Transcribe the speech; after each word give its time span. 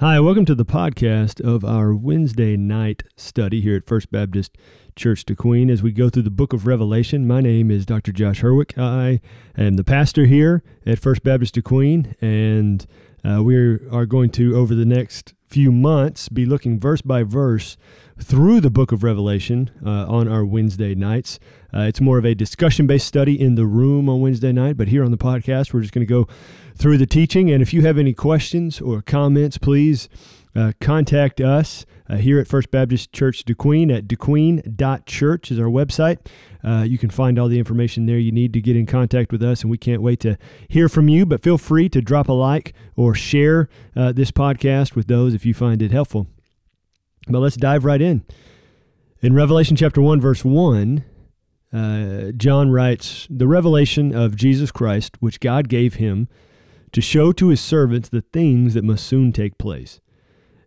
Hi, 0.00 0.20
welcome 0.20 0.44
to 0.44 0.54
the 0.54 0.64
podcast 0.64 1.40
of 1.44 1.64
our 1.64 1.92
Wednesday 1.92 2.56
night 2.56 3.02
study 3.16 3.60
here 3.60 3.74
at 3.74 3.88
First 3.88 4.12
Baptist 4.12 4.56
Church 4.94 5.26
DeQueen 5.26 5.68
as 5.72 5.82
we 5.82 5.90
go 5.90 6.08
through 6.08 6.22
the 6.22 6.30
book 6.30 6.52
of 6.52 6.68
Revelation. 6.68 7.26
My 7.26 7.40
name 7.40 7.68
is 7.68 7.84
Dr. 7.84 8.12
Josh 8.12 8.40
Herwick. 8.40 8.78
I 8.78 9.20
am 9.56 9.74
the 9.74 9.82
pastor 9.82 10.26
here 10.26 10.62
at 10.86 11.00
First 11.00 11.24
Baptist 11.24 11.56
DeQueen, 11.56 12.14
and 12.20 12.86
uh, 13.24 13.42
we 13.42 13.56
are 13.56 14.06
going 14.06 14.30
to, 14.30 14.56
over 14.56 14.72
the 14.72 14.84
next 14.84 15.34
few 15.48 15.72
months, 15.72 16.28
be 16.28 16.44
looking 16.44 16.78
verse 16.78 17.00
by 17.00 17.22
verse 17.22 17.76
through 18.20 18.60
the 18.60 18.70
book 18.70 18.92
of 18.92 19.02
Revelation 19.02 19.70
uh, 19.84 20.06
on 20.06 20.28
our 20.28 20.44
Wednesday 20.44 20.94
nights. 20.94 21.38
Uh, 21.72 21.80
it's 21.80 22.00
more 22.00 22.18
of 22.18 22.24
a 22.24 22.34
discussion 22.34 22.86
based 22.86 23.06
study 23.06 23.40
in 23.40 23.54
the 23.54 23.66
room 23.66 24.08
on 24.08 24.20
Wednesday 24.20 24.52
night, 24.52 24.76
but 24.76 24.88
here 24.88 25.04
on 25.04 25.10
the 25.10 25.18
podcast, 25.18 25.72
we're 25.72 25.80
just 25.80 25.92
going 25.92 26.06
to 26.06 26.10
go 26.10 26.28
through 26.76 26.98
the 26.98 27.06
teaching. 27.06 27.50
And 27.50 27.62
if 27.62 27.72
you 27.72 27.82
have 27.82 27.98
any 27.98 28.12
questions 28.12 28.80
or 28.80 29.02
comments, 29.02 29.58
please 29.58 30.08
uh, 30.58 30.72
contact 30.80 31.40
us 31.40 31.86
uh, 32.10 32.16
here 32.16 32.40
at 32.40 32.48
First 32.48 32.70
Baptist 32.70 33.12
Church 33.12 33.44
DeQueen 33.44 33.96
at 33.96 34.08
dequeen.church 34.08 35.52
is 35.52 35.58
our 35.60 35.66
website. 35.66 36.18
Uh, 36.64 36.82
you 36.82 36.98
can 36.98 37.10
find 37.10 37.38
all 37.38 37.46
the 37.46 37.58
information 37.58 38.06
there 38.06 38.18
you 38.18 38.32
need 38.32 38.52
to 38.54 38.60
get 38.60 38.74
in 38.74 38.84
contact 38.84 39.30
with 39.30 39.42
us, 39.42 39.62
and 39.62 39.70
we 39.70 39.78
can't 39.78 40.02
wait 40.02 40.18
to 40.20 40.36
hear 40.68 40.88
from 40.88 41.08
you. 41.08 41.24
But 41.24 41.42
feel 41.42 41.58
free 41.58 41.88
to 41.90 42.00
drop 42.00 42.28
a 42.28 42.32
like 42.32 42.74
or 42.96 43.14
share 43.14 43.68
uh, 43.94 44.10
this 44.12 44.32
podcast 44.32 44.96
with 44.96 45.06
those 45.06 45.32
if 45.32 45.46
you 45.46 45.54
find 45.54 45.80
it 45.80 45.92
helpful. 45.92 46.26
But 47.28 47.38
let's 47.38 47.56
dive 47.56 47.84
right 47.84 48.00
in. 48.00 48.24
In 49.20 49.34
Revelation 49.34 49.76
chapter 49.76 50.00
1, 50.00 50.20
verse 50.20 50.44
1, 50.44 51.04
uh, 51.72 52.32
John 52.36 52.70
writes, 52.70 53.28
The 53.30 53.46
revelation 53.46 54.12
of 54.12 54.34
Jesus 54.34 54.72
Christ, 54.72 55.16
which 55.20 55.38
God 55.38 55.68
gave 55.68 55.94
him 55.94 56.26
to 56.92 57.00
show 57.00 57.30
to 57.32 57.48
his 57.48 57.60
servants 57.60 58.08
the 58.08 58.22
things 58.22 58.74
that 58.74 58.82
must 58.82 59.06
soon 59.06 59.32
take 59.32 59.58
place. 59.58 60.00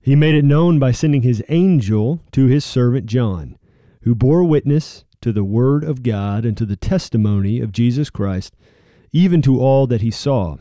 He 0.02 0.16
made 0.16 0.36
it 0.36 0.46
known 0.46 0.80
by 0.80 0.92
sending 0.92 1.22
his 1.22 1.44
angel 1.48 2.22
to 2.32 2.48
his 2.48 2.66
servant 2.66 3.06
John, 3.06 3.58
who 4.02 4.16
bore 4.16 4.44
witness 4.44 5.06
to 5.22 5.32
the 5.32 5.44
word 5.44 5.84
of 5.84 6.02
God 6.02 6.44
and 6.44 6.58
to 6.58 6.66
the 6.66 6.76
testimony 6.76 7.60
of 7.60 7.72
Jesus 7.72 8.10
Christ, 8.10 8.56
even 9.12 9.42
to 9.44 9.60
all 9.60 9.86
that 9.88 10.02
he 10.02 10.10
saw. 10.10 10.58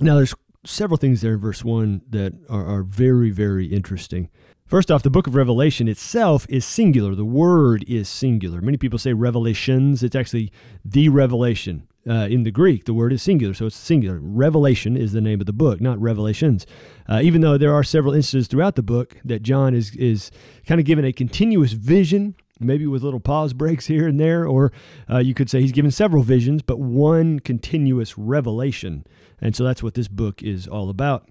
Now, 0.00 0.16
there's 0.16 0.34
several 0.64 0.96
things 0.96 1.20
there 1.20 1.34
in 1.34 1.40
verse 1.40 1.62
1 1.62 2.02
that 2.08 2.32
are, 2.48 2.66
are 2.66 2.82
very, 2.82 3.30
very 3.30 3.66
interesting. 3.66 4.30
First 4.66 4.90
off, 4.90 5.02
the 5.02 5.10
book 5.10 5.26
of 5.26 5.34
Revelation 5.34 5.86
itself 5.86 6.46
is 6.48 6.64
singular. 6.64 7.14
The 7.14 7.24
word 7.24 7.84
is 7.86 8.08
singular. 8.08 8.62
Many 8.62 8.78
people 8.78 8.98
say 8.98 9.12
revelations. 9.12 10.02
It's 10.02 10.16
actually 10.16 10.50
the 10.82 11.10
revelation. 11.10 11.86
Uh, 12.08 12.26
in 12.30 12.42
the 12.42 12.50
Greek, 12.50 12.84
the 12.84 12.92
word 12.92 13.12
is 13.12 13.22
singular, 13.22 13.54
so 13.54 13.66
it's 13.66 13.76
singular. 13.76 14.18
Revelation 14.20 14.96
is 14.96 15.12
the 15.12 15.22
name 15.22 15.40
of 15.40 15.46
the 15.46 15.54
book, 15.54 15.80
not 15.80 15.98
Revelations. 15.98 16.66
Uh, 17.08 17.20
even 17.22 17.40
though 17.40 17.56
there 17.56 17.72
are 17.72 17.82
several 17.82 18.12
instances 18.12 18.46
throughout 18.46 18.76
the 18.76 18.82
book 18.82 19.16
that 19.24 19.42
John 19.42 19.74
is 19.74 19.96
is 19.96 20.30
kind 20.66 20.80
of 20.80 20.86
given 20.86 21.04
a 21.04 21.12
continuous 21.12 21.72
vision, 21.72 22.34
maybe 22.60 22.86
with 22.86 23.02
little 23.02 23.20
pause 23.20 23.54
breaks 23.54 23.86
here 23.86 24.06
and 24.06 24.20
there, 24.20 24.46
or 24.46 24.70
uh, 25.10 25.18
you 25.18 25.34
could 25.34 25.48
say 25.48 25.60
he's 25.60 25.72
given 25.72 25.90
several 25.90 26.22
visions, 26.22 26.62
but 26.62 26.78
one 26.78 27.40
continuous 27.40 28.18
revelation. 28.18 29.06
And 29.40 29.56
so 29.56 29.64
that's 29.64 29.82
what 29.82 29.94
this 29.94 30.08
book 30.08 30.42
is 30.42 30.68
all 30.68 30.90
about. 30.90 31.28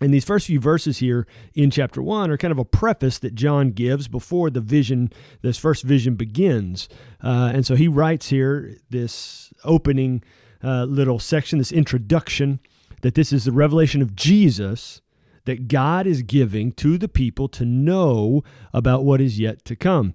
And 0.00 0.12
these 0.12 0.24
first 0.24 0.46
few 0.46 0.60
verses 0.60 0.98
here 0.98 1.26
in 1.54 1.70
chapter 1.70 2.02
one 2.02 2.30
are 2.30 2.36
kind 2.36 2.52
of 2.52 2.58
a 2.58 2.64
preface 2.64 3.18
that 3.20 3.34
John 3.34 3.70
gives 3.70 4.08
before 4.08 4.50
the 4.50 4.60
vision, 4.60 5.10
this 5.42 5.58
first 5.58 5.82
vision 5.84 6.14
begins. 6.14 6.88
Uh, 7.22 7.50
and 7.54 7.64
so 7.66 7.74
he 7.74 7.88
writes 7.88 8.28
here 8.28 8.76
this 8.90 9.52
opening 9.64 10.22
uh, 10.62 10.84
little 10.84 11.18
section, 11.18 11.58
this 11.58 11.72
introduction, 11.72 12.60
that 13.02 13.14
this 13.14 13.32
is 13.32 13.44
the 13.44 13.52
revelation 13.52 14.02
of 14.02 14.14
Jesus 14.14 15.00
that 15.44 15.68
God 15.68 16.06
is 16.06 16.22
giving 16.22 16.72
to 16.72 16.98
the 16.98 17.08
people 17.08 17.48
to 17.50 17.64
know 17.64 18.42
about 18.74 19.04
what 19.04 19.20
is 19.20 19.38
yet 19.38 19.64
to 19.64 19.76
come. 19.76 20.14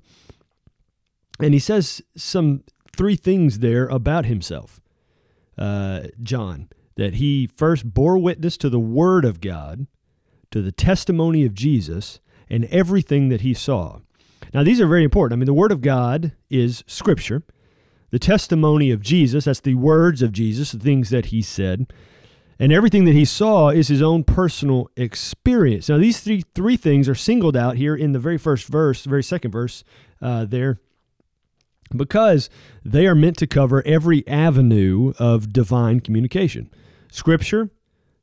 And 1.40 1.54
he 1.54 1.59
says 1.59 2.02
some 2.16 2.64
three 2.96 3.16
things 3.16 3.59
there 3.59 3.88
about 3.88 4.25
himself, 4.25 4.81
uh, 5.58 6.02
John 6.22 6.68
that 6.96 7.16
he 7.16 7.47
first 7.47 7.94
bore 7.94 8.18
witness 8.18 8.57
to 8.57 8.69
the 8.69 8.79
Word 8.79 9.25
of 9.25 9.41
God, 9.41 9.88
to 10.52 10.62
the 10.62 10.72
testimony 10.72 11.46
of 11.46 11.53
Jesus, 11.53 12.19
and 12.50 12.66
everything 12.66 13.29
that 13.29 13.41
he 13.41 13.53
saw. 13.53 14.00
Now, 14.53 14.63
these 14.63 14.81
are 14.81 14.88
very 14.88 15.03
important. 15.03 15.38
I 15.38 15.40
mean, 15.40 15.46
the 15.46 15.53
Word 15.53 15.72
of 15.72 15.81
God 15.81 16.34
is 16.50 16.84
Scripture. 16.88 17.44
The 18.09 18.19
testimony 18.19 18.91
of 18.91 19.02
Jesus, 19.02 19.46
that's 19.46 19.62
the 19.62 19.75
words 19.75 20.22
of 20.22 20.34
Jesus, 20.34 20.74
the 20.74 20.79
things 20.79 21.09
that 21.12 21.28
he 21.28 21.41
said. 21.41 21.91
And 22.59 22.74
everything 22.74 23.06
that 23.06 23.16
he 23.16 23.25
saw 23.25 23.69
is 23.69 23.88
his 23.88 24.02
own 24.02 24.23
personal 24.23 24.90
experience. 24.97 25.88
Now, 25.88 25.97
these 25.97 26.19
three, 26.19 26.44
three 26.53 26.78
things 26.78 27.08
are 27.08 27.16
singled 27.16 27.56
out 27.56 27.78
here 27.78 27.96
in 27.96 28.12
the 28.12 28.19
very 28.19 28.38
first 28.38 28.68
verse, 28.68 29.06
very 29.06 29.23
second 29.23 29.52
verse 29.52 29.84
uh, 30.22 30.46
there 30.46 30.78
because 31.96 32.50
they 32.84 33.07
are 33.07 33.16
meant 33.16 33.38
to 33.38 33.47
cover 33.47 33.85
every 33.85 34.28
avenue 34.28 35.13
of 35.19 35.53
divine 35.53 36.00
communication. 36.00 36.69
Scripture, 37.12 37.69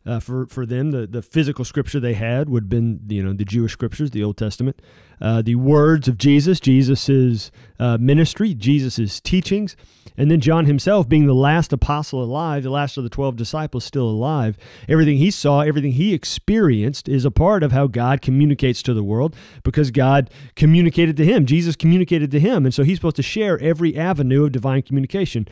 uh, 0.09 0.19
for, 0.21 0.47
for 0.47 0.65
them, 0.65 0.91
the, 0.91 1.07
the 1.07 1.21
physical 1.21 1.65
scripture 1.65 2.01
they 2.01 2.15
had 2.15 2.49
would 2.49 2.65
have 2.65 2.69
been, 2.71 3.01
you 3.09 3.23
know, 3.23 3.35
the 3.35 3.45
Jewish 3.45 3.73
scriptures, 3.73 4.11
the 4.11 4.25
Old 4.25 4.39
Testament. 4.39 4.81
Uh, 5.21 5.43
the 5.43 5.57
words 5.57 6.09
of 6.09 6.17
Jesus, 6.17 6.61
Jesus' 6.61 7.51
uh, 7.79 7.99
ministry, 8.01 8.55
Jesus' 8.55 9.21
teachings. 9.21 9.77
And 10.17 10.31
then 10.31 10.41
John 10.41 10.65
himself, 10.65 11.09
being 11.09 11.27
the 11.27 11.35
last 11.35 11.73
apostle 11.73 12.23
alive, 12.25 12.63
the 12.63 12.71
last 12.71 12.97
of 12.97 13.05
the 13.05 13.11
12 13.11 13.37
disciples 13.37 13.85
still 13.85 14.09
alive, 14.09 14.57
everything 14.89 15.19
he 15.19 15.31
saw, 15.31 15.61
everything 15.61 15.93
he 15.93 16.15
experienced 16.15 17.09
is 17.09 17.27
a 17.27 17.31
part 17.31 17.63
of 17.63 17.73
how 17.73 17.87
God 17.87 18.23
communicates 18.23 18.83
to 18.85 18.95
the 18.95 19.05
world 19.05 19.37
because 19.63 19.91
God 19.91 20.31
communicated 20.57 21.19
to 21.19 21.25
him. 21.25 21.45
Jesus 21.45 21.77
communicated 21.77 22.31
to 22.31 22.41
him. 22.41 22.65
And 22.65 22.73
so 22.73 22.83
he's 22.83 22.97
supposed 22.97 23.17
to 23.17 23.23
share 23.23 23.61
every 23.61 23.97
avenue 23.97 24.47
of 24.47 24.53
divine 24.53 24.83
communication. 24.83 25.47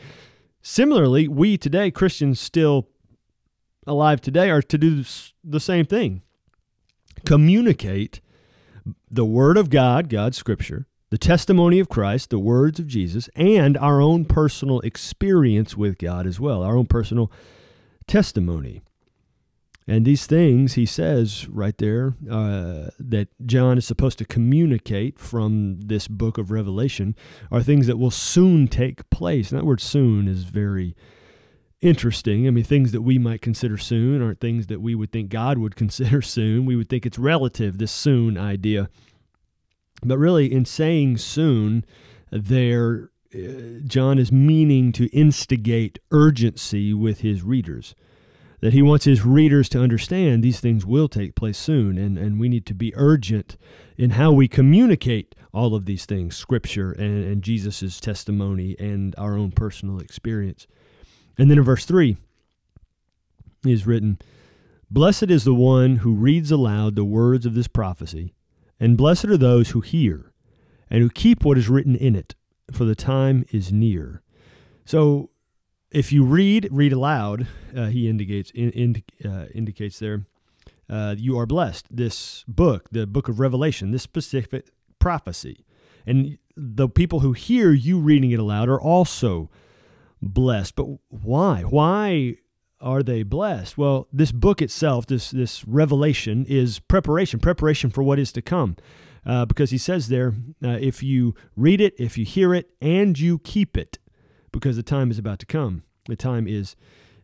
Similarly, 0.63 1.27
we 1.27 1.57
today, 1.57 1.91
Christians, 1.91 2.39
still 2.39 2.87
alive 3.87 4.21
today 4.21 4.49
are 4.49 4.61
to 4.61 4.77
do 4.77 5.03
the 5.43 5.59
same 5.59 5.85
thing 5.85 6.21
communicate 7.25 8.21
the 9.09 9.25
Word 9.25 9.57
of 9.57 9.69
God, 9.69 10.09
God's 10.09 10.37
Scripture, 10.37 10.87
the 11.09 11.17
testimony 11.17 11.79
of 11.79 11.89
Christ, 11.89 12.29
the 12.29 12.39
words 12.39 12.79
of 12.79 12.87
Jesus, 12.87 13.29
and 13.35 13.77
our 13.77 14.01
own 14.01 14.25
personal 14.25 14.79
experience 14.81 15.75
with 15.75 15.97
God 15.97 16.27
as 16.27 16.39
well, 16.39 16.63
our 16.63 16.77
own 16.77 16.85
personal 16.85 17.31
testimony. 18.07 18.81
And 19.89 20.05
these 20.05 20.25
things, 20.25 20.73
he 20.73 20.85
says 20.85 21.47
right 21.47 21.77
there, 21.77 22.15
uh, 22.29 22.89
that 22.99 23.29
John 23.45 23.77
is 23.77 23.87
supposed 23.87 24.17
to 24.17 24.25
communicate 24.25 25.17
from 25.17 25.79
this 25.79 26.09
book 26.09 26.37
of 26.37 26.51
Revelation, 26.51 27.15
are 27.51 27.63
things 27.63 27.87
that 27.87 27.97
will 27.97 28.11
soon 28.11 28.67
take 28.67 29.09
place. 29.09 29.51
And 29.51 29.59
that 29.59 29.65
word 29.65 29.79
soon 29.79 30.27
is 30.27 30.43
very 30.43 30.93
interesting. 31.81 32.47
I 32.47 32.51
mean, 32.51 32.63
things 32.63 32.91
that 32.91 33.01
we 33.01 33.17
might 33.17 33.41
consider 33.41 33.77
soon 33.77 34.21
aren't 34.21 34.39
things 34.39 34.67
that 34.67 34.81
we 34.81 34.95
would 34.95 35.11
think 35.11 35.29
God 35.29 35.57
would 35.57 35.75
consider 35.77 36.21
soon. 36.21 36.65
We 36.65 36.75
would 36.75 36.89
think 36.89 37.05
it's 37.05 37.19
relative, 37.19 37.77
this 37.77 37.91
soon 37.91 38.37
idea. 38.37 38.89
But 40.03 40.17
really, 40.17 40.51
in 40.51 40.65
saying 40.65 41.17
soon, 41.17 41.83
there, 42.31 43.09
uh, 43.33 43.81
John 43.85 44.19
is 44.19 44.31
meaning 44.31 44.91
to 44.93 45.07
instigate 45.07 45.99
urgency 46.11 46.93
with 46.93 47.21
his 47.21 47.41
readers. 47.43 47.95
That 48.59 48.73
he 48.73 48.81
wants 48.81 49.05
his 49.05 49.23
readers 49.23 49.69
to 49.69 49.81
understand 49.81 50.43
these 50.43 50.59
things 50.59 50.85
will 50.85 51.07
take 51.07 51.35
place 51.35 51.59
soon, 51.59 51.97
and, 51.97 52.17
and 52.17 52.39
we 52.39 52.49
need 52.49 52.65
to 52.67 52.73
be 52.73 52.91
urgent 52.95 53.55
in 53.97 54.11
how 54.11 54.31
we 54.31 54.47
communicate 54.47 55.35
all 55.53 55.75
of 55.75 55.85
these 55.85 56.05
things 56.05 56.35
Scripture 56.35 56.91
and, 56.91 57.23
and 57.23 57.43
Jesus' 57.43 57.99
testimony 57.99 58.75
and 58.79 59.15
our 59.17 59.37
own 59.37 59.51
personal 59.51 59.99
experience. 59.99 60.67
And 61.37 61.49
then 61.49 61.57
in 61.57 61.63
verse 61.63 61.85
3 61.85 62.17
is 63.65 63.85
written, 63.85 64.19
Blessed 64.89 65.29
is 65.29 65.43
the 65.43 65.53
one 65.53 65.97
who 65.97 66.13
reads 66.13 66.51
aloud 66.51 66.95
the 66.95 67.03
words 67.03 67.45
of 67.45 67.53
this 67.53 67.67
prophecy, 67.67 68.33
and 68.79 68.97
blessed 68.97 69.25
are 69.25 69.37
those 69.37 69.71
who 69.71 69.81
hear 69.81 70.31
and 70.89 71.01
who 71.01 71.09
keep 71.09 71.43
what 71.43 71.57
is 71.57 71.67
written 71.67 71.95
in 71.95 72.15
it, 72.15 72.35
for 72.71 72.85
the 72.85 72.95
time 72.95 73.45
is 73.51 73.71
near. 73.71 74.21
So 74.85 75.29
if 75.91 76.11
you 76.11 76.23
read, 76.23 76.69
read 76.71 76.93
aloud, 76.93 77.47
uh, 77.75 77.87
he 77.87 78.07
indicates, 78.07 78.51
in, 78.51 78.71
in, 78.71 79.03
uh, 79.25 79.47
indicates 79.53 79.99
there, 79.99 80.25
uh, 80.89 81.15
you 81.17 81.37
are 81.37 81.45
blessed. 81.45 81.87
This 81.91 82.45
book, 82.47 82.87
the 82.91 83.05
book 83.05 83.27
of 83.27 83.39
Revelation, 83.39 83.91
this 83.91 84.03
specific 84.03 84.69
prophecy. 84.99 85.65
And 86.05 86.37
the 86.55 86.87
people 86.87 87.19
who 87.19 87.33
hear 87.33 87.71
you 87.71 87.99
reading 87.99 88.31
it 88.31 88.39
aloud 88.39 88.69
are 88.69 88.79
also 88.79 89.49
blessed. 90.21 90.75
But 90.75 90.87
why? 91.09 91.61
Why 91.61 92.35
are 92.79 93.03
they 93.03 93.23
blessed? 93.23 93.77
Well, 93.77 94.07
this 94.11 94.31
book 94.31 94.61
itself, 94.61 95.07
this 95.07 95.31
this 95.31 95.65
revelation, 95.67 96.45
is 96.47 96.79
preparation, 96.79 97.39
preparation 97.39 97.89
for 97.89 98.03
what 98.03 98.19
is 98.19 98.31
to 98.33 98.41
come. 98.41 98.77
Uh, 99.25 99.45
because 99.45 99.71
he 99.71 99.77
says 99.77 100.07
there, 100.07 100.33
uh, 100.63 100.77
if 100.79 101.03
you 101.03 101.35
read 101.55 101.81
it, 101.81 101.93
if 101.97 102.17
you 102.17 102.23
hear 102.23 102.53
it, 102.53 102.69
and 102.81 103.19
you 103.19 103.39
keep 103.39 103.77
it, 103.77 103.99
because 104.51 104.77
the 104.77 104.83
time 104.83 105.11
is 105.11 105.19
about 105.19 105.39
to 105.39 105.45
come. 105.45 105.83
The 106.07 106.15
time 106.15 106.47
is 106.47 106.75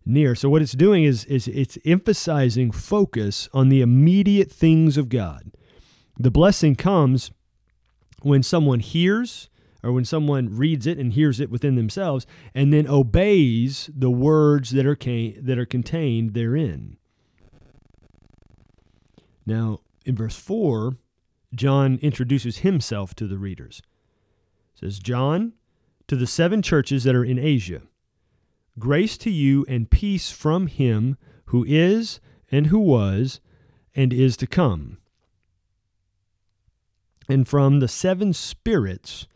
near. 0.06 0.36
So 0.36 0.50
what 0.50 0.62
it's 0.62 0.74
doing 0.74 1.04
is 1.04 1.26
is 1.26 1.48
it's 1.48 1.78
emphasizing 1.86 2.72
focus 2.72 3.48
on 3.54 3.70
the 3.70 3.82
immediate 3.82 4.52
things 4.52 4.98
of 4.98 5.10
God. 5.10 5.52
The 6.18 6.32
blessing 6.32 6.76
comes 6.76 7.32
when 8.22 8.44
someone 8.44 8.80
hears 8.80 9.50
or 9.84 9.92
when 9.92 10.06
someone 10.06 10.56
reads 10.56 10.88
it 10.88 10.98
and 10.98 11.14
hears 11.14 11.40
it 11.40 11.50
within 11.50 11.76
themselves 11.76 12.26
and 12.56 12.74
then 12.74 12.88
obeys 12.88 13.90
the 13.94 14.10
words 14.10 14.72
that 14.72 14.86
are 14.86 14.96
ca- 14.96 15.38
that 15.40 15.60
are 15.60 15.66
contained 15.66 16.34
therein. 16.34 16.98
Now, 19.46 19.82
in 20.06 20.16
verse 20.16 20.38
4, 20.38 20.96
John 21.54 22.00
introduces 22.02 22.60
himself 22.60 23.14
to 23.16 23.28
the 23.28 23.38
readers. 23.38 23.82
It 24.74 24.80
says, 24.80 25.00
John, 25.00 25.54
to 26.08 26.16
the 26.16 26.28
seven 26.28 26.62
churches 26.62 27.04
that 27.04 27.16
are 27.16 27.26
in 27.26 27.38
Asia, 27.38 27.82
grace 28.80 29.18
to 29.20 29.30
you 29.30 29.66
and 29.68 29.90
peace 29.90 30.32
from 30.32 30.68
him 30.68 31.18
who 31.48 31.66
is, 31.68 32.20
and 32.52 32.68
who 32.68 32.80
was, 32.80 33.42
and 33.96 34.12
is 34.14 34.36
to 34.38 34.48
come, 34.48 34.98
and 37.30 37.48
from 37.48 37.80
the 37.80 37.88
seven 37.88 38.34
spirits 38.34 39.28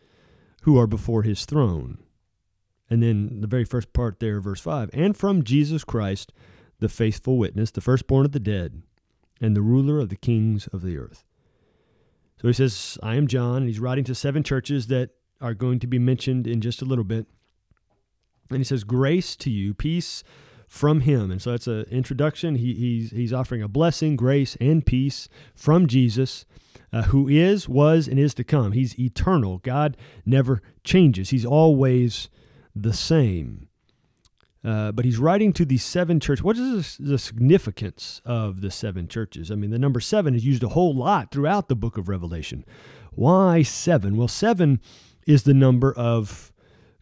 who 0.68 0.78
are 0.78 0.86
before 0.86 1.24
his 1.24 1.46
throne. 1.46 1.98
And 2.90 3.02
then 3.02 3.40
the 3.40 3.48
very 3.48 3.64
first 3.64 3.94
part 3.94 4.20
there, 4.20 4.42
verse 4.42 4.60
5 4.60 4.90
and 4.92 5.16
from 5.16 5.46
Jesus 5.46 5.86
Christ, 5.86 6.34
the 6.80 6.90
faithful 6.90 7.38
witness, 7.38 7.72
the 7.72 7.80
firstborn 7.80 8.26
of 8.26 8.34
the 8.34 8.40
dead, 8.42 8.82
and 9.40 9.56
the 9.56 9.62
ruler 9.62 9.98
of 9.98 10.10
the 10.10 10.18
kings 10.18 10.68
of 10.74 10.82
the 10.82 10.98
earth. 10.98 11.24
So 12.42 12.50
he 12.50 12.54
says, 12.54 12.98
I 13.02 13.16
am 13.16 13.28
John, 13.28 13.60
and 13.60 13.68
he's 13.68 13.80
writing 13.80 14.04
to 14.04 14.14
seven 14.14 14.44
churches 14.44 14.88
that 14.88 15.12
are 15.40 15.54
going 15.54 15.80
to 15.80 15.88
be 15.88 16.00
mentioned 16.00 16.46
in 16.46 16.60
just 16.60 16.82
a 16.82 16.86
little 16.86 17.06
bit. 17.06 17.28
And 18.50 18.58
he 18.58 18.66
says, 18.66 18.84
Grace 18.84 19.38
to 19.38 19.50
you, 19.50 19.74
peace 19.74 20.22
from 20.68 21.00
him. 21.00 21.32
And 21.32 21.42
so 21.42 21.52
that's 21.52 21.68
an 21.68 21.86
introduction. 21.90 22.56
He, 22.56 22.74
he's, 22.74 23.12
he's 23.12 23.32
offering 23.32 23.62
a 23.62 23.70
blessing, 23.70 24.18
grace, 24.18 24.58
and 24.60 24.86
peace 24.86 25.30
from 25.56 25.88
Jesus, 25.88 26.46
uh, 26.98 27.04
who 27.04 27.28
is, 27.28 27.70
was, 27.70 28.08
and 28.08 28.18
is 28.18 28.34
to 28.34 28.44
come. 28.44 28.72
He's 28.72 29.00
eternal. 29.00 29.60
God 29.60 29.96
never 30.26 30.62
changes, 30.84 31.30
he's 31.30 31.46
always 31.46 32.30
the 32.76 32.94
same. 32.94 33.68
Uh, 34.66 34.92
but 34.92 35.06
he's 35.06 35.20
writing 35.20 35.54
to 35.54 35.64
these 35.64 35.84
seven 35.84 36.20
churches. 36.20 36.44
What 36.44 36.58
is 36.58 36.98
the 37.00 37.20
significance 37.20 38.20
of 38.26 38.62
the 38.62 38.72
seven 38.72 39.08
churches? 39.08 39.52
I 39.52 39.56
mean, 39.56 39.70
the 39.70 39.80
number 39.80 40.00
seven 40.00 40.36
is 40.36 40.46
used 40.46 40.64
a 40.64 40.70
whole 40.70 40.96
lot 40.96 41.32
throughout 41.32 41.70
the 41.70 41.76
book 41.76 41.98
of 41.98 42.10
Revelation. 42.10 42.66
Why 43.12 43.62
seven? 43.62 44.18
Well, 44.18 44.28
seven 44.28 44.82
is 45.28 45.44
the 45.44 45.54
number 45.54 45.94
of 45.94 46.52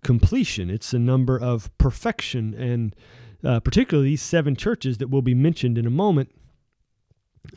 completion, 0.03 0.69
it's 0.69 0.91
the 0.91 0.99
number 0.99 1.39
of 1.39 1.75
perfection. 1.77 2.53
And 2.53 2.95
uh, 3.43 3.61
particularly 3.61 4.09
these 4.09 4.21
seven 4.21 4.55
churches 4.55 4.97
that 4.97 5.09
will 5.09 5.21
be 5.21 5.33
mentioned 5.33 5.77
in 5.77 5.87
a 5.87 5.91
moment. 5.91 6.31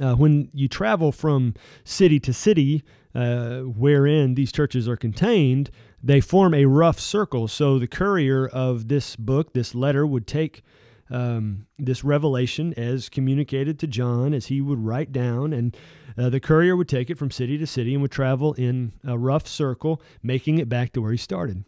Uh, 0.01 0.15
when 0.15 0.51
you 0.53 0.69
travel 0.69 1.13
from 1.13 1.55
city 1.85 2.21
to 2.21 2.33
city, 2.33 2.83
uh, 3.15 3.61
wherein 3.61 4.35
these 4.35 4.53
churches 4.53 4.89
are 4.89 4.97
contained, 4.97 5.71
they 6.03 6.21
form 6.21 6.55
a 6.55 6.67
rough 6.67 7.01
circle. 7.01 7.49
So 7.49 7.79
the 7.79 7.87
courier 7.87 8.47
of 8.47 8.89
this 8.89 9.17
book, 9.17 9.53
this 9.53 9.75
letter, 9.75 10.07
would 10.07 10.27
take 10.27 10.63
um, 11.11 11.67
this 11.79 12.05
revelation 12.05 12.75
as 12.75 13.09
communicated 13.09 13.79
to 13.81 13.87
John, 13.87 14.35
as 14.35 14.47
he 14.47 14.61
would 14.61 14.85
write 14.85 15.11
down, 15.11 15.53
and 15.53 15.77
uh, 16.17 16.29
the 16.29 16.41
courier 16.41 16.77
would 16.77 16.89
take 16.89 17.11
it 17.11 17.19
from 17.19 17.31
city 17.31 17.57
to 17.59 17.67
city 17.67 17.95
and 17.95 18.03
would 18.03 18.11
travel 18.11 18.53
in 18.55 18.93
a 19.07 19.17
rough 19.17 19.47
circle, 19.47 20.03
making 20.23 20.59
it 20.59 20.69
back 20.69 20.93
to 20.93 21.01
where 21.01 21.13
he 21.13 21.19
started 21.19 21.65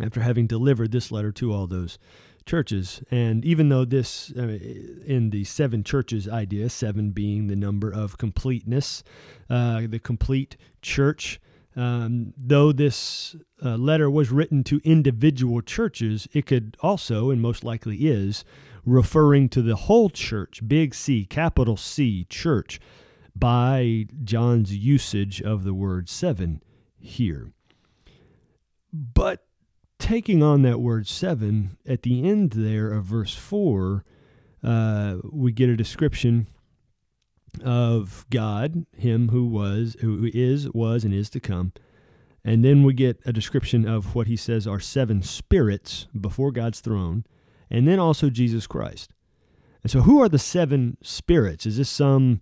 after 0.00 0.20
having 0.20 0.46
delivered 0.46 0.92
this 0.92 1.10
letter 1.12 1.32
to 1.32 1.52
all 1.52 1.66
those 1.66 1.98
churches. 2.46 3.02
And 3.10 3.44
even 3.44 3.68
though 3.68 3.84
this, 3.84 4.32
uh, 4.36 4.58
in 5.06 5.30
the 5.30 5.44
seven 5.44 5.84
churches 5.84 6.28
idea, 6.28 6.68
seven 6.68 7.10
being 7.10 7.46
the 7.46 7.56
number 7.56 7.90
of 7.90 8.18
completeness, 8.18 9.02
uh, 9.48 9.82
the 9.88 9.98
complete 9.98 10.56
church, 10.80 11.40
um, 11.74 12.34
though 12.36 12.72
this 12.72 13.34
uh, 13.64 13.76
letter 13.76 14.10
was 14.10 14.30
written 14.30 14.62
to 14.64 14.80
individual 14.84 15.62
churches, 15.62 16.28
it 16.32 16.46
could 16.46 16.76
also, 16.80 17.30
and 17.30 17.40
most 17.40 17.64
likely 17.64 17.96
is, 17.96 18.44
referring 18.84 19.48
to 19.48 19.62
the 19.62 19.76
whole 19.76 20.10
church, 20.10 20.60
big 20.66 20.94
C, 20.94 21.24
capital 21.24 21.76
C, 21.76 22.26
church, 22.28 22.80
by 23.34 24.06
John's 24.24 24.76
usage 24.76 25.40
of 25.40 25.64
the 25.64 25.72
word 25.72 26.08
seven 26.08 26.62
here. 26.98 27.52
But 28.92 29.46
taking 30.02 30.42
on 30.42 30.62
that 30.62 30.80
word 30.80 31.06
seven, 31.06 31.76
at 31.86 32.02
the 32.02 32.28
end 32.28 32.50
there 32.50 32.90
of 32.90 33.04
verse 33.04 33.36
4, 33.36 34.04
uh, 34.64 35.18
we 35.30 35.52
get 35.52 35.68
a 35.68 35.76
description 35.76 36.48
of 37.64 38.26
God, 38.28 38.84
Him 38.96 39.28
who 39.28 39.46
was, 39.46 39.96
who 40.00 40.28
is, 40.34 40.68
was, 40.72 41.04
and 41.04 41.14
is 41.14 41.30
to 41.30 41.40
come. 41.40 41.72
And 42.44 42.64
then 42.64 42.82
we 42.82 42.94
get 42.94 43.20
a 43.24 43.32
description 43.32 43.88
of 43.88 44.16
what 44.16 44.26
he 44.26 44.34
says 44.34 44.66
are 44.66 44.80
seven 44.80 45.22
spirits 45.22 46.08
before 46.20 46.50
God's 46.50 46.80
throne, 46.80 47.24
and 47.70 47.86
then 47.86 48.00
also 48.00 48.28
Jesus 48.28 48.66
Christ. 48.66 49.12
And 49.84 49.92
so, 49.92 50.00
who 50.00 50.20
are 50.20 50.28
the 50.28 50.38
seven 50.38 50.96
spirits? 51.00 51.64
Is 51.64 51.76
this 51.76 51.88
some 51.88 52.40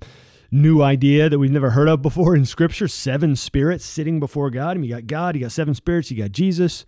new 0.50 0.80
idea 0.80 1.28
that 1.28 1.38
we've 1.38 1.50
never 1.50 1.70
heard 1.70 1.88
of 1.88 2.00
before 2.00 2.34
in 2.34 2.46
Scripture? 2.46 2.88
Seven 2.88 3.36
spirits 3.36 3.84
sitting 3.84 4.18
before 4.18 4.48
God. 4.48 4.70
I 4.70 4.74
mean, 4.80 4.84
you 4.84 4.94
got 4.96 5.06
God, 5.06 5.36
you 5.36 5.42
got 5.42 5.52
seven 5.52 5.74
spirits, 5.74 6.10
you 6.10 6.16
got 6.16 6.32
Jesus. 6.32 6.86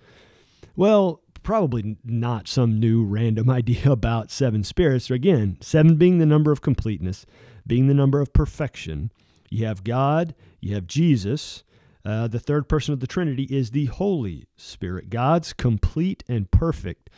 Well, 0.76 1.22
probably 1.42 1.96
not 2.04 2.48
some 2.48 2.78
new 2.78 3.04
random 3.04 3.50
idea 3.58 3.90
about 3.90 4.30
seven 4.30 4.64
spirits. 4.64 5.10
Again, 5.10 5.58
seven 5.60 5.96
being 5.96 6.18
the 6.18 6.26
number 6.26 6.52
of 6.52 6.60
completeness, 6.60 7.26
being 7.66 7.86
the 7.86 7.94
number 7.94 8.20
of 8.20 8.32
perfection. 8.32 9.12
You 9.50 9.66
have 9.66 9.84
God, 9.84 10.34
you 10.60 10.74
have 10.74 10.86
Jesus. 10.86 11.64
Uh, 12.04 12.26
the 12.26 12.40
third 12.40 12.68
person 12.68 12.92
of 12.92 13.00
the 13.00 13.06
Trinity 13.06 13.44
is 13.44 13.70
the 13.70 13.86
Holy 13.86 14.46
Spirit, 14.56 15.08
God's 15.10 15.52
complete 15.52 16.24
and 16.28 16.50
perfect 16.50 17.10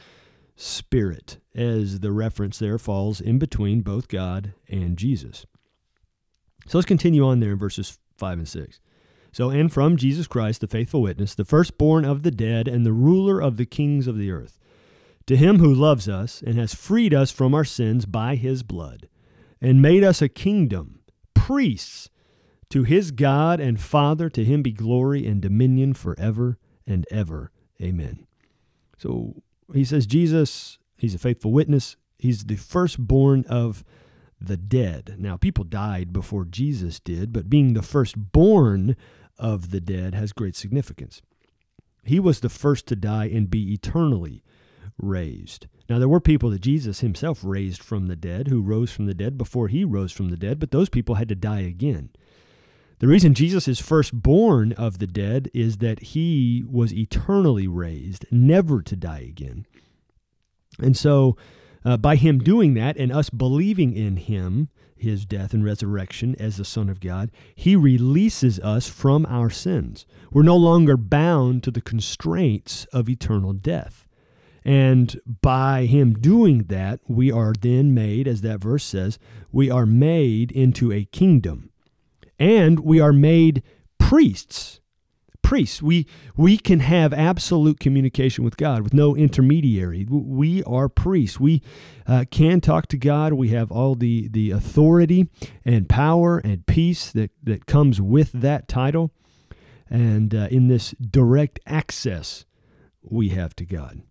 Spirit, 0.57 1.39
as 1.55 2.01
the 2.01 2.13
reference 2.13 2.59
there 2.59 2.79
falls 2.79 3.21
in 3.21 3.39
between 3.39 3.81
both 3.81 4.09
God 4.09 4.53
and 4.69 4.97
Jesus. 4.97 5.47
So 6.67 6.79
let's 6.79 6.87
continue 6.87 7.27
on 7.27 7.41
there 7.41 7.53
in 7.53 7.59
verses 7.59 7.99
5 8.19 8.39
and 8.39 8.49
6. 8.49 8.81
So, 9.35 9.51
and 9.51 9.73
from 9.73 9.97
Jesus 9.97 10.29
Christ, 10.29 10.61
the 10.61 10.69
faithful 10.69 11.03
witness, 11.03 11.35
the 11.35 11.45
firstborn 11.45 12.05
of 12.05 12.23
the 12.23 12.31
dead, 12.31 12.69
and 12.69 12.87
the 12.87 12.93
ruler 12.93 13.43
of 13.43 13.57
the 13.57 13.67
kings 13.67 14.07
of 14.07 14.17
the 14.17 14.31
earth, 14.31 14.61
to 15.27 15.37
him 15.37 15.59
who 15.59 15.75
loves 15.75 16.09
us 16.09 16.41
and 16.41 16.57
has 16.57 16.73
freed 16.73 17.13
us 17.13 17.33
from 17.33 17.53
our 17.53 17.65
sins 17.65 18.07
by 18.07 18.37
his 18.37 18.63
blood, 18.63 19.09
and 19.61 19.83
made 19.83 20.05
us 20.05 20.23
a 20.23 20.29
kingdom, 20.29 21.01
priests 21.35 22.11
to 22.71 22.85
his 22.85 23.11
God 23.11 23.59
and 23.59 23.81
Father, 23.81 24.31
to 24.31 24.45
him 24.45 24.63
be 24.63 24.71
glory 24.71 25.27
and 25.27 25.43
dominion 25.43 25.95
forever 25.95 26.57
and 26.87 27.05
ever. 27.11 27.51
Amen. 27.83 28.29
So 28.99 29.43
he 29.73 29.85
says, 29.85 30.07
Jesus, 30.07 30.79
he's 30.97 31.17
a 31.17 31.19
faithful 31.19 31.51
witness. 31.51 31.97
He's 32.21 32.45
the 32.45 32.55
firstborn 32.55 33.45
of 33.49 33.83
the 34.41 34.57
dead. 34.57 35.17
Now, 35.19 35.37
people 35.37 35.65
died 35.65 36.13
before 36.13 36.45
Jesus 36.45 37.01
did, 37.01 37.33
but 37.33 37.51
being 37.51 37.73
the 37.73 37.83
firstborn 37.83 38.95
of 39.39 39.71
the 39.71 39.81
dead 39.81 40.15
has 40.15 40.33
great 40.33 40.57
significance. 40.57 41.23
He 42.05 42.21
was 42.21 42.41
the 42.41 42.49
first 42.49 42.87
to 42.89 42.97
die 42.97 43.27
and 43.27 43.51
be 43.51 43.73
eternally 43.73 44.43
raised. 44.99 45.67
Now, 45.89 45.99
there 45.99 46.09
were 46.09 46.21
people 46.21 46.51
that 46.51 46.61
Jesus 46.61 47.01
himself 47.01 47.41
raised 47.43 47.83
from 47.83 48.07
the 48.07 48.17
dead, 48.17 48.49
who 48.49 48.63
rose 48.63 48.91
from 48.91 49.07
the 49.07 49.15
dead 49.15 49.37
before 49.37 49.69
he 49.69 49.85
rose 49.85 50.13
from 50.13 50.31
the 50.31 50.37
dead, 50.37 50.59
but 50.59 50.71
those 50.71 50.89
people 50.89 51.17
had 51.17 51.29
to 51.29 51.35
die 51.35 51.61
again. 51.61 52.11
The 53.01 53.09
reason 53.09 53.35
Jesus 53.35 53.69
is 53.69 53.81
firstborn 53.81 54.73
of 54.73 54.99
the 54.99 55.07
dead 55.07 55.51
is 55.53 55.79
that 55.79 56.01
he 56.01 56.65
was 56.67 56.95
eternally 56.95 57.67
raised, 57.67 58.25
never 58.31 58.83
to 58.83 58.97
die 58.97 59.21
again. 59.21 59.67
And 60.79 60.97
so, 60.97 61.37
uh, 61.85 61.97
by 61.97 62.17
him 62.17 62.39
doing 62.39 62.75
that 62.75 62.97
and 62.97 63.13
us 63.13 63.31
believing 63.31 63.95
in 63.95 64.17
him, 64.17 64.69
his 65.05 65.25
death 65.25 65.55
and 65.55 65.65
resurrection 65.65 66.35
as 66.39 66.57
the 66.57 66.65
Son 66.65 66.89
of 66.89 67.01
God, 67.01 67.31
he 67.55 67.77
releases 67.77 68.59
us 68.59 68.89
from 68.89 69.25
our 69.27 69.49
sins. 69.49 70.05
We're 70.33 70.43
no 70.43 70.57
longer 70.57 70.97
bound 70.97 71.63
to 71.63 71.71
the 71.71 71.81
constraints 71.81 72.85
of 72.87 73.09
eternal 73.09 73.53
death. 73.53 74.07
And 74.65 75.21
by 75.43 75.85
him 75.85 76.15
doing 76.15 76.65
that, 76.65 77.01
we 77.07 77.31
are 77.31 77.53
then 77.53 77.95
made, 77.95 78.27
as 78.27 78.41
that 78.41 78.61
verse 78.61 78.85
says, 78.85 79.19
we 79.53 79.71
are 79.71 79.87
made 79.87 80.51
into 80.51 80.91
a 80.91 81.05
kingdom. 81.05 81.71
And 82.39 82.81
we 82.81 82.99
are 82.99 83.13
made 83.13 83.63
priests 83.99 84.81
priests. 85.45 85.83
We 85.83 86.07
we 86.37 86.59
can 86.59 86.81
have 86.81 87.13
absolute 87.15 87.81
communication 87.81 88.45
with 88.45 88.57
God 88.59 88.83
with 88.83 88.95
no 88.95 89.17
intermediary. 89.17 90.07
We 90.11 90.65
are 90.65 90.89
priests. 90.91 91.41
We 91.41 91.63
uh, 92.09 92.25
can 92.31 92.61
talk 92.63 92.89
to 92.89 92.99
God. 92.99 93.35
We 93.35 93.51
have 93.51 93.71
all 93.73 93.95
the 93.97 94.29
the 94.29 94.51
authority 94.53 95.29
and 95.65 95.89
power 95.89 96.39
and 96.39 96.67
peace 96.67 97.13
that 97.13 97.33
that 97.45 97.67
comes 97.67 98.01
with 98.01 98.33
that 98.33 98.69
title, 98.69 99.13
and 99.91 100.35
uh, 100.35 100.49
in 100.51 100.69
this 100.69 100.93
direct 101.01 101.61
access 101.67 102.47
we 103.03 103.31
have 103.31 103.55
to 103.57 103.67
God. 103.67 104.03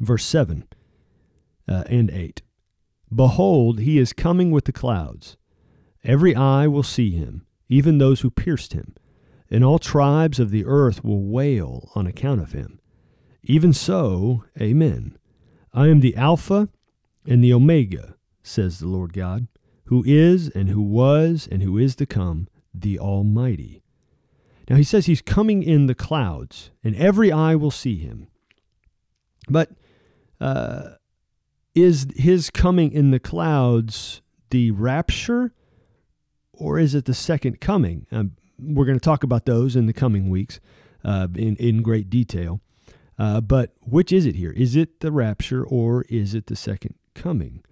Verse 0.00 0.24
seven. 0.24 0.64
uh, 1.68 1.84
and 1.88 2.10
8. 2.10 2.42
Behold, 3.14 3.80
he 3.80 3.98
is 3.98 4.12
coming 4.12 4.50
with 4.52 4.66
the 4.66 4.72
clouds. 4.72 5.36
Every 6.04 6.34
eye 6.36 6.66
will 6.68 6.82
see 6.82 7.12
him, 7.12 7.46
even 7.68 7.98
those 7.98 8.20
who 8.22 8.30
pierced 8.30 8.74
him, 8.74 8.94
and 9.50 9.64
all 9.64 9.78
tribes 9.78 10.40
of 10.40 10.50
the 10.50 10.64
earth 10.64 11.04
will 11.04 11.22
wail 11.22 11.90
on 11.94 12.06
account 12.06 12.40
of 12.40 12.52
him. 12.52 12.80
Even 13.42 13.72
so, 13.72 14.44
Amen. 14.60 15.18
I 15.72 15.88
am 15.88 16.00
the 16.00 16.16
Alpha 16.16 16.68
and 17.26 17.42
the 17.42 17.52
Omega, 17.52 18.16
says 18.42 18.78
the 18.78 18.86
Lord 18.86 19.12
God, 19.12 19.48
who 19.86 20.02
is 20.06 20.48
and 20.48 20.68
who 20.68 20.82
was 20.82 21.48
and 21.50 21.62
who 21.62 21.76
is 21.76 21.94
to 21.96 22.06
come, 22.06 22.48
the 22.72 22.98
Almighty. 22.98 23.82
Now 24.68 24.76
he 24.76 24.82
says 24.82 25.06
he's 25.06 25.20
coming 25.20 25.62
in 25.62 25.86
the 25.86 25.94
clouds, 25.94 26.70
and 26.82 26.96
every 26.96 27.30
eye 27.30 27.54
will 27.54 27.70
see 27.70 27.98
him. 27.98 28.28
But 29.48 29.70
uh, 30.40 30.94
is 31.74 32.06
his 32.16 32.50
coming 32.50 32.92
in 32.92 33.10
the 33.10 33.18
clouds 33.18 34.22
the 34.50 34.70
rapture, 34.70 35.52
or 36.52 36.78
is 36.78 36.94
it 36.94 37.04
the 37.04 37.14
second 37.14 37.60
coming? 37.60 38.06
Um, 38.12 38.36
we're 38.58 38.84
going 38.84 38.98
to 38.98 39.04
talk 39.04 39.24
about 39.24 39.46
those 39.46 39.76
in 39.76 39.86
the 39.86 39.92
coming 39.92 40.30
weeks 40.30 40.60
uh, 41.04 41.28
in, 41.34 41.56
in 41.56 41.82
great 41.82 42.10
detail. 42.10 42.60
Uh, 43.18 43.40
but 43.40 43.74
which 43.80 44.12
is 44.12 44.26
it 44.26 44.34
here? 44.34 44.50
Is 44.52 44.74
it 44.74 45.00
the 45.00 45.12
rapture 45.12 45.64
or 45.64 46.02
is 46.08 46.34
it 46.34 46.46
the 46.46 46.56
second 46.56 46.94
coming? 47.14 47.62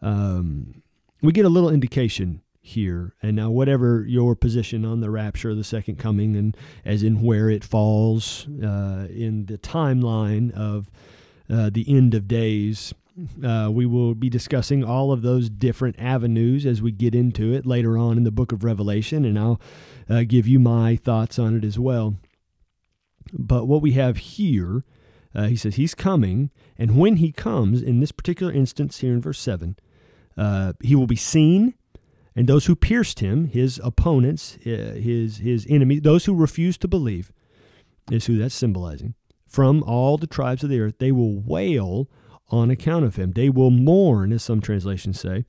Um, 0.00 0.82
we 1.22 1.32
get 1.32 1.44
a 1.44 1.50
little 1.50 1.70
indication 1.70 2.42
here. 2.66 3.14
And 3.22 3.36
now, 3.36 3.50
whatever 3.50 4.04
your 4.06 4.34
position 4.34 4.84
on 4.84 5.00
the 5.00 5.10
rapture 5.10 5.50
of 5.50 5.56
the 5.56 5.64
second 5.64 5.96
coming, 5.98 6.34
and 6.34 6.56
as 6.84 7.02
in 7.02 7.22
where 7.22 7.48
it 7.48 7.64
falls 7.64 8.46
uh, 8.62 9.06
in 9.08 9.46
the 9.46 9.56
timeline 9.58 10.52
of 10.52 10.90
uh, 11.48 11.70
the 11.72 11.84
end 11.88 12.14
of 12.14 12.26
days, 12.26 12.92
uh, 13.44 13.70
we 13.72 13.86
will 13.86 14.14
be 14.14 14.28
discussing 14.28 14.84
all 14.84 15.12
of 15.12 15.22
those 15.22 15.48
different 15.48 15.98
avenues 15.98 16.66
as 16.66 16.82
we 16.82 16.92
get 16.92 17.14
into 17.14 17.52
it 17.52 17.66
later 17.66 17.96
on 17.96 18.16
in 18.16 18.24
the 18.24 18.30
book 18.30 18.52
of 18.52 18.64
Revelation, 18.64 19.24
and 19.24 19.38
I'll 19.38 19.60
uh, 20.08 20.24
give 20.26 20.46
you 20.46 20.58
my 20.58 20.96
thoughts 20.96 21.38
on 21.38 21.56
it 21.56 21.64
as 21.64 21.78
well. 21.78 22.16
But 23.32 23.66
what 23.66 23.82
we 23.82 23.92
have 23.92 24.18
here, 24.18 24.84
uh, 25.34 25.46
he 25.46 25.56
says 25.56 25.76
he's 25.76 25.94
coming, 25.94 26.50
and 26.78 26.98
when 26.98 27.16
he 27.16 27.32
comes, 27.32 27.82
in 27.82 28.00
this 28.00 28.12
particular 28.12 28.52
instance 28.52 28.98
here 28.98 29.12
in 29.12 29.20
verse 29.20 29.40
7, 29.40 29.76
uh, 30.36 30.74
he 30.82 30.94
will 30.94 31.06
be 31.06 31.16
seen 31.16 31.74
and 32.36 32.46
those 32.46 32.66
who 32.66 32.76
pierced 32.76 33.20
him, 33.20 33.48
his 33.48 33.80
opponents, 33.82 34.58
uh, 34.66 34.94
his 35.00 35.38
his 35.38 35.66
enemies, 35.70 36.02
those 36.02 36.26
who 36.26 36.34
refuse 36.34 36.76
to 36.78 36.86
believe, 36.86 37.32
is 38.10 38.26
who 38.26 38.36
that's 38.36 38.54
symbolizing. 38.54 39.14
From 39.48 39.82
all 39.82 40.18
the 40.18 40.26
tribes 40.26 40.62
of 40.62 40.68
the 40.68 40.80
earth, 40.80 40.98
they 40.98 41.12
will 41.12 41.40
wail 41.40 42.10
on 42.48 42.70
account 42.70 43.04
of 43.04 43.16
him. 43.16 43.32
They 43.32 43.48
will 43.48 43.70
mourn, 43.70 44.32
as 44.32 44.42
some 44.42 44.60
translations 44.60 45.20
say, 45.20 45.44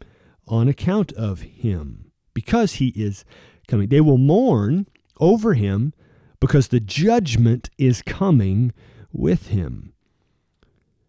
on 0.47 0.67
account 0.67 1.11
of 1.13 1.41
him, 1.41 2.11
because 2.33 2.73
he 2.73 2.87
is 2.89 3.25
coming. 3.67 3.89
They 3.89 4.01
will 4.01 4.17
mourn 4.17 4.87
over 5.19 5.53
him 5.53 5.93
because 6.39 6.69
the 6.69 6.79
judgment 6.79 7.69
is 7.77 8.01
coming 8.01 8.73
with 9.11 9.47
him. 9.47 9.93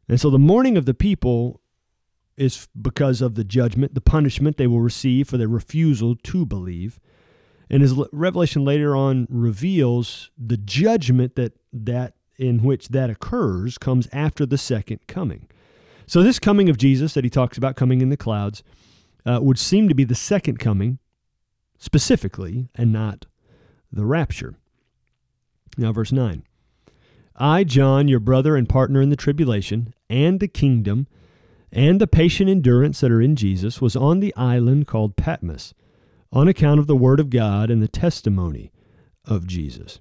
And 0.09 0.21
so 0.21 0.31
the 0.31 0.39
mourning 0.39 0.77
of 0.77 0.87
the 0.87 0.95
people 0.95 1.61
is 2.37 2.69
because 2.81 3.21
of 3.21 3.35
the 3.35 3.45
judgment, 3.45 3.95
the 3.95 4.01
punishment 4.01 4.57
they 4.57 4.67
will 4.67 4.81
receive 4.81 5.29
for 5.29 5.37
their 5.37 5.49
refusal 5.49 6.17
to 6.17 6.47
believe. 6.47 6.99
And 7.69 7.83
as 7.83 7.95
Revelation 8.13 8.65
later 8.65 8.97
on 8.97 9.27
reveals, 9.29 10.31
the 10.39 10.57
judgment 10.57 11.35
that, 11.35 11.53
that 11.73 12.15
in 12.39 12.63
which 12.63 12.89
that 12.89 13.11
occurs 13.11 13.77
comes 13.77 14.09
after 14.13 14.47
the 14.47 14.57
second 14.57 15.01
coming. 15.07 15.49
So 16.09 16.23
this 16.23 16.39
coming 16.39 16.71
of 16.71 16.79
Jesus 16.79 17.13
that 17.13 17.25
he 17.25 17.31
talks 17.31 17.59
about 17.59 17.77
coming 17.77 18.01
in 18.01 18.09
the 18.09 18.17
clouds 18.17 18.63
uh, 19.27 19.41
would 19.43 19.59
seem 19.59 19.91
to 19.91 19.95
be 19.95 20.05
the 20.05 20.15
second 20.15 20.59
coming 20.59 20.99
specifically 21.79 22.71
and 22.75 22.91
not 22.91 23.27
the 23.93 24.07
rapture. 24.07 24.55
Now, 25.77 25.93
verse 25.93 26.11
9. 26.11 26.45
I, 27.37 27.63
John, 27.63 28.09
your 28.09 28.21
brother 28.21 28.57
and 28.57 28.67
partner 28.67 29.03
in 29.03 29.11
the 29.11 29.17
tribulation 29.17 29.93
and 30.09 30.41
the 30.41 30.49
kingdom 30.49 31.07
and 31.71 32.01
the 32.01 32.07
patient 32.07 32.49
endurance 32.49 33.01
that 33.01 33.13
are 33.13 33.21
in 33.21 33.37
Jesus 33.37 33.83
was 33.83 33.95
on 33.95 34.21
the 34.21 34.35
island 34.35 34.87
called 34.87 35.15
Patmos 35.15 35.75
on 36.33 36.49
account 36.49 36.81
of 36.81 36.87
the 36.87 36.97
Word 36.97 37.21
of 37.21 37.29
God 37.29 37.71
and 37.71 37.83
the 37.83 37.89
testimony 37.89 38.73
of 39.27 39.47
Jesus. 39.47 40.01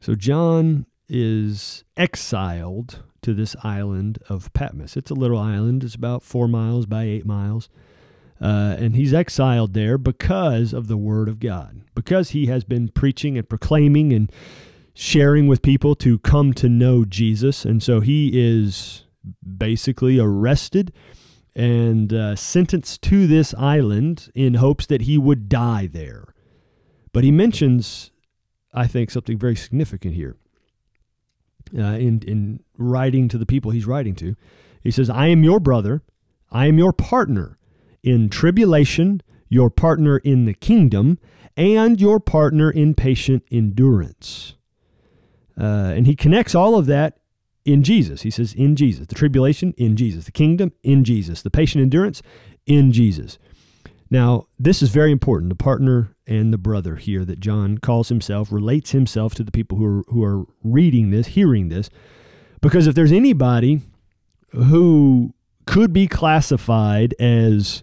So 0.00 0.14
John 0.14 0.86
is 1.06 1.84
exiled 1.98 3.02
to 3.26 3.34
this 3.34 3.56
island 3.64 4.20
of 4.28 4.52
Patmos. 4.52 4.96
It's 4.96 5.10
a 5.10 5.14
little 5.14 5.36
island, 5.36 5.82
it's 5.82 5.96
about 5.96 6.22
four 6.22 6.46
miles 6.46 6.86
by 6.86 7.02
eight 7.02 7.26
miles. 7.26 7.68
Uh, 8.40 8.76
and 8.78 8.94
he's 8.94 9.12
exiled 9.12 9.74
there 9.74 9.98
because 9.98 10.72
of 10.72 10.86
the 10.86 10.96
Word 10.96 11.28
of 11.28 11.40
God, 11.40 11.80
because 11.92 12.30
he 12.30 12.46
has 12.46 12.62
been 12.62 12.88
preaching 12.88 13.36
and 13.36 13.48
proclaiming 13.48 14.12
and 14.12 14.30
sharing 14.94 15.48
with 15.48 15.60
people 15.60 15.96
to 15.96 16.20
come 16.20 16.52
to 16.52 16.68
know 16.68 17.04
Jesus. 17.04 17.64
And 17.64 17.82
so 17.82 17.98
he 17.98 18.30
is 18.32 19.02
basically 19.58 20.20
arrested 20.20 20.92
and 21.56 22.12
uh, 22.12 22.36
sentenced 22.36 23.02
to 23.02 23.26
this 23.26 23.54
island 23.54 24.30
in 24.36 24.54
hopes 24.54 24.86
that 24.86 25.02
he 25.02 25.18
would 25.18 25.48
die 25.48 25.88
there. 25.90 26.32
But 27.12 27.24
he 27.24 27.32
mentions, 27.32 28.12
I 28.72 28.86
think, 28.86 29.10
something 29.10 29.36
very 29.36 29.56
significant 29.56 30.14
here. 30.14 30.36
Uh, 31.76 31.98
in, 31.98 32.22
in 32.26 32.60
writing 32.78 33.28
to 33.28 33.38
the 33.38 33.46
people 33.46 33.72
he's 33.72 33.86
writing 33.86 34.14
to, 34.14 34.36
he 34.82 34.90
says, 34.90 35.10
I 35.10 35.26
am 35.28 35.42
your 35.42 35.58
brother, 35.58 36.02
I 36.50 36.66
am 36.66 36.78
your 36.78 36.92
partner 36.92 37.58
in 38.02 38.28
tribulation, 38.28 39.20
your 39.48 39.68
partner 39.68 40.18
in 40.18 40.44
the 40.44 40.54
kingdom, 40.54 41.18
and 41.56 42.00
your 42.00 42.20
partner 42.20 42.70
in 42.70 42.94
patient 42.94 43.42
endurance. 43.50 44.54
Uh, 45.58 45.92
and 45.96 46.06
he 46.06 46.14
connects 46.14 46.54
all 46.54 46.76
of 46.76 46.86
that 46.86 47.18
in 47.64 47.82
Jesus. 47.82 48.22
He 48.22 48.30
says, 48.30 48.52
in 48.52 48.76
Jesus. 48.76 49.06
The 49.08 49.14
tribulation, 49.14 49.74
in 49.76 49.96
Jesus. 49.96 50.26
The 50.26 50.32
kingdom, 50.32 50.72
in 50.82 51.02
Jesus. 51.02 51.42
The 51.42 51.50
patient 51.50 51.82
endurance, 51.82 52.22
in 52.66 52.92
Jesus. 52.92 53.38
Now, 54.10 54.46
this 54.58 54.82
is 54.82 54.90
very 54.90 55.10
important. 55.10 55.48
The 55.48 55.56
partner 55.56 56.14
and 56.26 56.52
the 56.52 56.58
brother 56.58 56.96
here 56.96 57.24
that 57.24 57.40
John 57.40 57.78
calls 57.78 58.08
himself 58.08 58.52
relates 58.52 58.92
himself 58.92 59.34
to 59.34 59.42
the 59.42 59.50
people 59.50 59.78
who 59.78 59.84
are, 59.84 60.02
who 60.08 60.22
are 60.24 60.46
reading 60.62 61.10
this, 61.10 61.28
hearing 61.28 61.68
this. 61.68 61.90
Because 62.60 62.86
if 62.86 62.94
there's 62.94 63.12
anybody 63.12 63.80
who 64.50 65.34
could 65.66 65.92
be 65.92 66.06
classified 66.06 67.14
as 67.18 67.82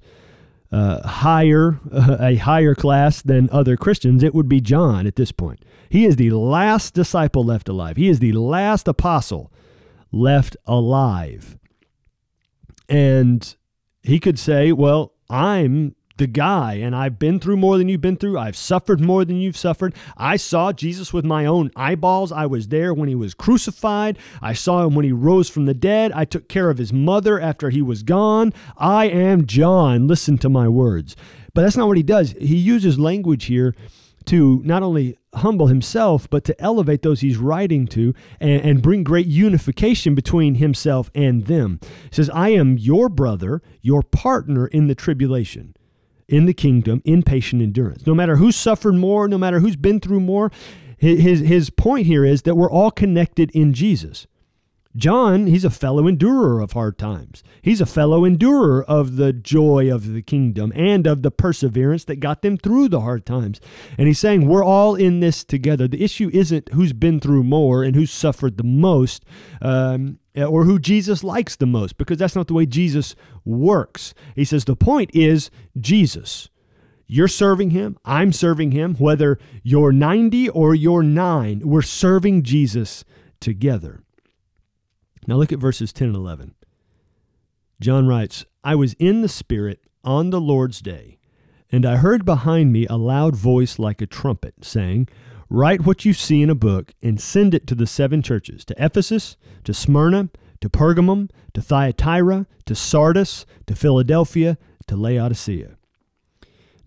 uh, 0.72 1.06
higher, 1.08 1.80
uh, 1.92 2.18
a 2.22 2.36
higher 2.36 2.74
class 2.74 3.22
than 3.22 3.50
other 3.51 3.77
Christians, 3.77 4.24
it 4.24 4.34
would 4.34 4.50
be 4.50 4.62
John 4.62 5.06
at 5.06 5.18
this 5.18 5.32
point. 5.32 5.63
He 5.89 6.06
is 6.06 6.15
the 6.15 6.32
last 6.32 6.94
disciple 6.94 7.44
left 7.44 7.70
alive. 7.70 7.98
He 7.98 8.10
is 8.10 8.20
the 8.20 8.32
last 8.32 8.88
apostle 8.88 9.51
left 10.12 10.58
alive. 10.65 11.58
And 12.89 13.56
he 14.01 14.20
could 14.20 14.39
say, 14.39 14.72
Well, 14.72 15.13
I'm 15.30 15.96
the 16.17 16.27
guy, 16.27 16.75
and 16.75 16.96
I've 16.96 17.17
been 17.17 17.39
through 17.39 17.58
more 17.58 17.77
than 17.77 17.89
you've 17.89 18.01
been 18.01 18.17
through. 18.17 18.38
I've 18.38 18.55
suffered 18.55 19.01
more 19.01 19.25
than 19.25 19.38
you've 19.38 19.58
suffered. 19.58 19.96
I 20.15 20.38
saw 20.38 20.72
Jesus 20.72 21.12
with 21.12 21.25
my 21.25 21.46
own 21.46 21.72
eyeballs. 21.75 22.32
I 22.32 22.46
was 22.46 22.67
there 22.67 22.93
when 22.93 23.10
he 23.10 23.15
was 23.15 23.34
crucified. 23.34 24.17
I 24.41 24.53
saw 24.53 24.86
him 24.86 24.96
when 24.96 25.05
he 25.05 25.12
rose 25.12 25.50
from 25.50 25.65
the 25.65 25.74
dead. 25.74 26.12
I 26.12 26.25
took 26.25 26.48
care 26.48 26.70
of 26.70 26.77
his 26.77 26.93
mother 26.93 27.39
after 27.39 27.70
he 27.70 27.82
was 27.82 28.03
gone. 28.03 28.53
I 28.77 29.05
am 29.05 29.48
John. 29.48 30.08
Listen 30.08 30.38
to 30.39 30.50
my 30.50 30.67
words. 30.67 31.15
But 31.53 31.63
that's 31.63 31.77
not 31.77 31.88
what 31.88 31.98
he 31.98 32.03
does. 32.03 32.32
He 32.32 32.58
uses 32.58 33.00
language 33.00 33.46
here 33.46 33.75
to 34.25 34.62
not 34.63 34.84
only 34.84 35.17
humble 35.36 35.67
himself, 35.67 36.29
but 36.29 36.43
to 36.46 36.62
elevate 36.62 37.01
those 37.01 37.22
he's 37.22 37.38
writing 37.38 37.88
to 37.88 38.13
and, 38.39 38.62
and, 38.62 38.82
bring 38.82 39.03
great 39.03 39.27
unification 39.27 40.15
between 40.15 40.55
himself 40.55 41.12
and 41.13 41.48
them. 41.48 41.79
He 42.03 42.15
says, 42.15 42.29
I 42.29 42.50
am 42.50 42.77
your 42.77 43.10
brother, 43.10 43.62
your 43.82 44.01
partner 44.01 44.67
in 44.67 44.88
the 44.88 44.96
tribulation, 44.96 45.75
in 46.27 46.46
the 46.46 46.53
kingdom, 46.53 47.01
in 47.06 47.24
patient 47.24 47.62
endurance. 47.62 48.06
No 48.08 48.15
matter 48.15 48.38
who's 48.38 48.56
suffered 48.56 48.96
more, 48.96 49.27
no 49.27 49.38
matter 49.38 49.60
who's 49.60 49.75
been 49.75 50.00
through 50.00 50.22
more, 50.22 50.51
his, 50.98 51.42
his 51.42 51.70
point 51.70 52.08
here 52.08 52.24
is 52.24 52.44
that 52.44 52.56
we're 52.56 52.72
all 52.72 52.92
connected 52.92 53.51
in 53.51 53.74
Jesus. 53.74 54.27
John, 54.95 55.47
he's 55.47 55.65
a 55.65 55.71
fellow 55.71 56.07
endurer 56.07 56.62
of 56.62 56.73
hard 56.73 57.00
times. 57.00 57.43
He's 57.62 57.81
a 57.81 57.85
fellow 57.85 58.25
endurer 58.25 58.83
of 58.83 59.15
the 59.15 59.33
joy 59.33 59.93
of 59.93 60.13
the 60.13 60.21
kingdom 60.21 60.71
and 60.75 61.07
of 61.07 61.23
the 61.23 61.31
perseverance 61.31 62.05
that 62.05 62.19
got 62.19 62.43
them 62.43 62.57
through 62.57 62.89
the 62.89 63.01
hard 63.01 63.25
times. 63.25 63.59
And 63.97 64.07
he's 64.07 64.19
saying 64.19 64.47
we're 64.47 64.63
all 64.63 64.95
in 64.95 65.19
this 65.19 65.43
together. 65.43 65.88
The 65.88 66.03
issue 66.03 66.29
isn't 66.31 66.69
who's 66.73 66.93
been 66.93 67.19
through 67.19 67.43
more 67.43 67.83
and 67.83 67.95
who's 67.95 68.12
suffered 68.12 68.57
the 68.57 68.63
most. 68.63 69.25
Um, 69.62 70.19
or 70.35 70.65
who 70.65 70.79
Jesus 70.79 71.23
likes 71.23 71.55
the 71.55 71.67
most, 71.67 71.95
because 72.00 72.17
that's 72.17 72.35
not 72.35 72.47
the 72.47 72.55
way 72.55 72.65
Jesus 72.65 73.15
works. 73.45 74.15
He 74.35 74.45
says 74.45 74.65
the 74.65 74.75
point 74.75 75.12
is 75.13 75.51
Jesus. 75.79 76.50
You're 77.05 77.27
serving 77.27 77.69
him, 77.69 77.97
I'm 78.03 78.31
serving 78.33 78.71
him, 78.71 78.95
whether 78.95 79.38
you're 79.62 79.91
90 79.91 80.50
or 80.50 80.73
you're 80.73 81.03
9, 81.03 81.62
we're 81.63 81.83
serving 81.83 82.41
Jesus 82.41 83.05
together. 83.39 84.01
Now 85.27 85.36
look 85.36 85.51
at 85.51 85.60
verses 85.60 85.94
10 85.94 86.10
and 86.10 86.18
11. 86.18 86.56
John 87.80 88.08
writes, 88.08 88.46
I 88.63 88.75
was 88.75 88.94
in 88.94 89.22
the 89.22 89.30
Spirit 89.30 89.82
on 90.03 90.30
the 90.30 90.42
Lord's 90.42 90.82
day, 90.82 91.20
and 91.72 91.86
I 91.86 91.98
heard 91.98 92.25
behind 92.25 92.72
me 92.72 92.86
a 92.88 92.96
loud 92.96 93.36
voice 93.36 93.80
like 93.80 94.01
a 94.01 94.06
trumpet, 94.08 94.56
saying, 94.62 95.08
Write 95.50 95.86
what 95.86 96.06
you 96.06 96.13
see 96.13 96.42
in 96.42 96.50
a 96.50 96.56
book 96.56 96.94
and 97.01 97.22
send 97.22 97.53
it 97.53 97.68
to 97.68 97.75
the 97.75 97.86
seven 97.86 98.22
churches 98.22 98.65
to 98.65 98.75
Ephesus, 98.84 99.38
to 99.65 99.74
Smyrna, 99.74 100.30
to 100.62 100.70
Pergamum, 100.70 101.30
to 101.53 101.62
Thyatira, 101.62 102.48
to 102.65 102.75
Sardis, 102.75 103.46
to 103.68 103.75
Philadelphia, 103.75 104.58
to 104.88 104.96
Laodicea. 104.96 105.77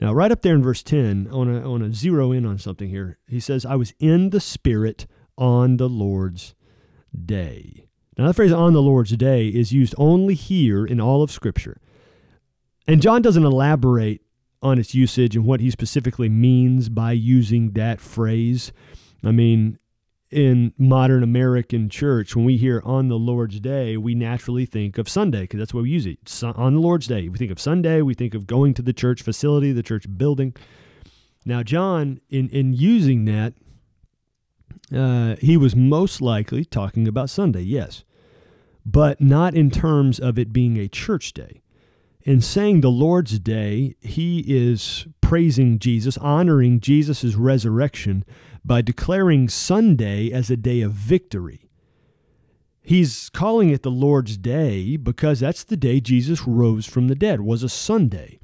Now, 0.00 0.12
right 0.12 0.33
up 0.33 0.43
there 0.43 0.55
in 0.55 0.62
verse 0.62 0.83
10, 0.83 1.28
I 1.31 1.35
want 1.35 1.83
to 1.83 1.93
zero 1.93 2.33
in 2.33 2.45
on 2.45 2.59
something 2.59 2.88
here. 2.88 3.19
He 3.28 3.40
says, 3.40 3.64
I 3.64 3.76
was 3.76 3.95
in 3.99 4.31
the 4.31 4.40
Spirit 4.40 5.07
on 5.38 5.76
the 5.76 5.88
Lord's 5.88 6.55
day. 7.25 7.86
Now, 8.16 8.28
the 8.28 8.35
phrase 8.35 8.52
on 8.52 8.73
the 8.73 8.82
Lord's 8.82 9.16
day 9.16 9.49
is 9.49 9.73
used 9.73 9.94
only 9.99 10.35
here 10.35 10.87
in 10.87 11.00
all 11.00 11.23
of 11.23 11.30
Scripture. 11.30 11.78
And 12.88 13.02
John 13.02 13.20
doesn't 13.20 13.44
elaborate 13.44 14.23
on 14.62 14.78
its 14.78 14.94
usage 14.94 15.37
and 15.37 15.44
what 15.44 15.61
he 15.61 15.70
specifically 15.70 16.28
means 16.28 16.88
by 16.88 17.12
using 17.12 17.73
that 17.73 18.00
phrase. 18.00 18.73
I 19.23 19.32
mean, 19.32 19.78
in 20.30 20.73
modern 20.78 21.23
American 21.23 21.88
church, 21.88 22.35
when 22.35 22.44
we 22.44 22.56
hear 22.56 22.80
on 22.85 23.08
the 23.08 23.18
Lord's 23.18 23.61
Day, 23.61 23.96
we 23.96 24.14
naturally 24.14 24.66
think 24.66 24.99
of 24.99 25.08
Sunday 25.08 25.42
because 25.42 25.58
that's 25.58 25.75
what 25.75 25.82
we 25.82 25.90
use 25.90 26.06
it. 26.06 26.42
on 26.42 26.75
the 26.75 26.80
Lord's 26.80 27.06
Day, 27.06 27.28
we 27.28 27.38
think 27.38 27.52
of 27.52 27.61
Sunday, 27.61 28.02
we 28.02 28.14
think 28.14 28.35
of 28.35 28.46
going 28.46 28.73
to 28.75 28.82
the 28.82 28.92
church 28.92 29.23
facility, 29.23 29.73
the 29.73 29.82
church 29.82 30.06
building. 30.16 30.54
Now, 31.44 31.62
John, 31.62 32.20
in, 32.28 32.49
in 32.49 32.73
using 32.73 33.25
that, 33.26 33.54
uh, 34.95 35.37
he 35.40 35.57
was 35.57 35.75
most 35.75 36.21
likely 36.21 36.64
talking 36.64 37.09
about 37.09 37.31
Sunday, 37.31 37.62
yes, 37.62 38.05
but 38.85 39.21
not 39.21 39.55
in 39.55 39.71
terms 39.71 40.19
of 40.19 40.38
it 40.38 40.52
being 40.52 40.76
a 40.76 40.88
church 40.88 41.33
day. 41.33 41.62
In 42.23 42.40
saying 42.40 42.81
the 42.81 42.90
Lord's 42.90 43.38
Day, 43.38 43.95
he 44.00 44.40
is 44.47 45.07
praising 45.21 45.78
Jesus, 45.78 46.19
honoring 46.19 46.81
Jesus' 46.81 47.35
resurrection 47.35 48.25
by 48.64 48.83
declaring 48.83 49.49
Sunday 49.49 50.31
as 50.33 50.50
a 50.50 50.57
day 50.57 50.81
of 50.81 50.93
victory. 50.93 51.69
He's 52.83 53.28
calling 53.31 53.71
it 53.71 53.83
the 53.83 53.90
Lord's 53.90 54.37
Day 54.37 54.97
because 54.97 55.40
that's 55.40 55.64
the 55.64 55.76
day 55.76 56.00
Jesus 56.00 56.47
rose 56.47 56.87
from 56.87 57.09
the 57.09 57.14
dead, 57.14 57.40
was 57.40 57.62
a 57.62 57.69
Sunday. 57.69 58.38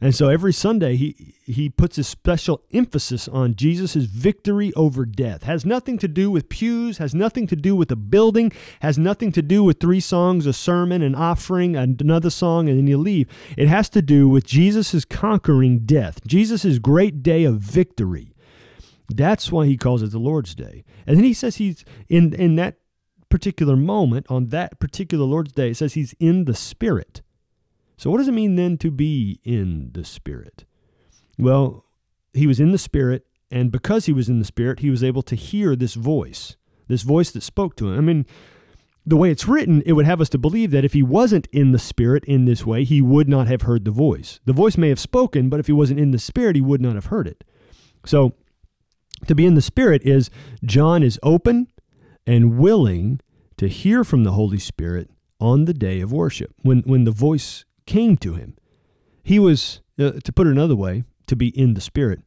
And 0.00 0.14
so 0.14 0.28
every 0.28 0.52
Sunday 0.52 0.96
he 0.96 1.34
he 1.44 1.68
puts 1.68 1.98
a 1.98 2.04
special 2.04 2.62
emphasis 2.72 3.26
on 3.26 3.56
Jesus' 3.56 4.04
victory 4.04 4.72
over 4.74 5.04
death. 5.04 5.42
Has 5.42 5.64
nothing 5.64 5.98
to 5.98 6.06
do 6.06 6.30
with 6.30 6.48
pews, 6.48 6.98
has 6.98 7.14
nothing 7.14 7.46
to 7.48 7.56
do 7.56 7.74
with 7.74 7.90
a 7.90 7.96
building, 7.96 8.52
has 8.80 8.98
nothing 8.98 9.32
to 9.32 9.42
do 9.42 9.64
with 9.64 9.80
three 9.80 9.98
songs, 9.98 10.46
a 10.46 10.52
sermon, 10.52 11.02
an 11.02 11.14
offering, 11.14 11.74
another 11.74 12.30
song, 12.30 12.68
and 12.68 12.78
then 12.78 12.86
you 12.86 12.98
leave. 12.98 13.28
It 13.56 13.68
has 13.68 13.88
to 13.90 14.02
do 14.02 14.28
with 14.28 14.46
Jesus' 14.46 15.04
conquering 15.04 15.80
death, 15.80 16.24
Jesus' 16.26 16.78
great 16.78 17.22
day 17.22 17.44
of 17.44 17.56
victory. 17.58 18.34
That's 19.08 19.50
why 19.50 19.66
he 19.66 19.76
calls 19.76 20.02
it 20.02 20.12
the 20.12 20.18
Lord's 20.18 20.54
Day. 20.54 20.84
And 21.06 21.16
then 21.16 21.24
he 21.24 21.34
says 21.34 21.56
he's 21.56 21.84
in 22.08 22.34
in 22.34 22.56
that 22.56 22.76
particular 23.28 23.76
moment, 23.76 24.26
on 24.28 24.46
that 24.48 24.78
particular 24.78 25.24
Lord's 25.24 25.52
Day, 25.52 25.70
it 25.70 25.76
says 25.76 25.94
he's 25.94 26.14
in 26.20 26.44
the 26.44 26.54
Spirit. 26.54 27.22
So, 27.98 28.10
what 28.10 28.18
does 28.18 28.28
it 28.28 28.32
mean 28.32 28.54
then 28.54 28.78
to 28.78 28.92
be 28.92 29.40
in 29.44 29.90
the 29.92 30.04
Spirit? 30.04 30.64
Well, 31.36 31.84
he 32.32 32.46
was 32.46 32.60
in 32.60 32.70
the 32.70 32.78
Spirit, 32.78 33.26
and 33.50 33.72
because 33.72 34.06
he 34.06 34.12
was 34.12 34.28
in 34.28 34.38
the 34.38 34.44
Spirit, 34.44 34.78
he 34.78 34.88
was 34.88 35.02
able 35.02 35.22
to 35.22 35.34
hear 35.34 35.74
this 35.74 35.94
voice, 35.94 36.56
this 36.86 37.02
voice 37.02 37.32
that 37.32 37.42
spoke 37.42 37.74
to 37.76 37.88
him. 37.90 37.98
I 37.98 38.00
mean, 38.00 38.26
the 39.04 39.16
way 39.16 39.32
it's 39.32 39.48
written, 39.48 39.82
it 39.84 39.94
would 39.94 40.06
have 40.06 40.20
us 40.20 40.28
to 40.30 40.38
believe 40.38 40.70
that 40.70 40.84
if 40.84 40.92
he 40.92 41.02
wasn't 41.02 41.48
in 41.50 41.72
the 41.72 41.78
Spirit 41.78 42.24
in 42.26 42.44
this 42.44 42.64
way, 42.64 42.84
he 42.84 43.02
would 43.02 43.28
not 43.28 43.48
have 43.48 43.62
heard 43.62 43.84
the 43.84 43.90
voice. 43.90 44.38
The 44.44 44.52
voice 44.52 44.78
may 44.78 44.90
have 44.90 45.00
spoken, 45.00 45.48
but 45.48 45.58
if 45.58 45.66
he 45.66 45.72
wasn't 45.72 45.98
in 45.98 46.12
the 46.12 46.18
Spirit, 46.20 46.54
he 46.54 46.62
would 46.62 46.80
not 46.80 46.94
have 46.94 47.06
heard 47.06 47.26
it. 47.26 47.42
So, 48.06 48.34
to 49.26 49.34
be 49.34 49.44
in 49.44 49.54
the 49.54 49.60
Spirit 49.62 50.02
is 50.04 50.30
John 50.62 51.02
is 51.02 51.18
open 51.24 51.66
and 52.28 52.58
willing 52.58 53.18
to 53.56 53.66
hear 53.66 54.04
from 54.04 54.22
the 54.22 54.32
Holy 54.32 54.60
Spirit 54.60 55.10
on 55.40 55.64
the 55.64 55.74
day 55.74 56.00
of 56.00 56.12
worship 56.12 56.54
when, 56.62 56.82
when 56.82 57.02
the 57.02 57.10
voice 57.10 57.64
came 57.88 58.16
to 58.18 58.34
him. 58.34 58.54
He 59.24 59.38
was, 59.38 59.80
uh, 59.98 60.12
to 60.22 60.32
put 60.32 60.46
it 60.46 60.50
another 60.50 60.76
way, 60.76 61.04
to 61.26 61.34
be 61.34 61.48
in 61.58 61.74
the 61.74 61.80
Spirit. 61.80 62.20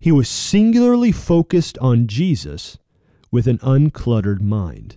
He 0.00 0.12
was 0.12 0.28
singularly 0.28 1.12
focused 1.12 1.76
on 1.78 2.06
Jesus 2.06 2.78
with 3.30 3.46
an 3.48 3.58
uncluttered 3.58 4.40
mind. 4.40 4.96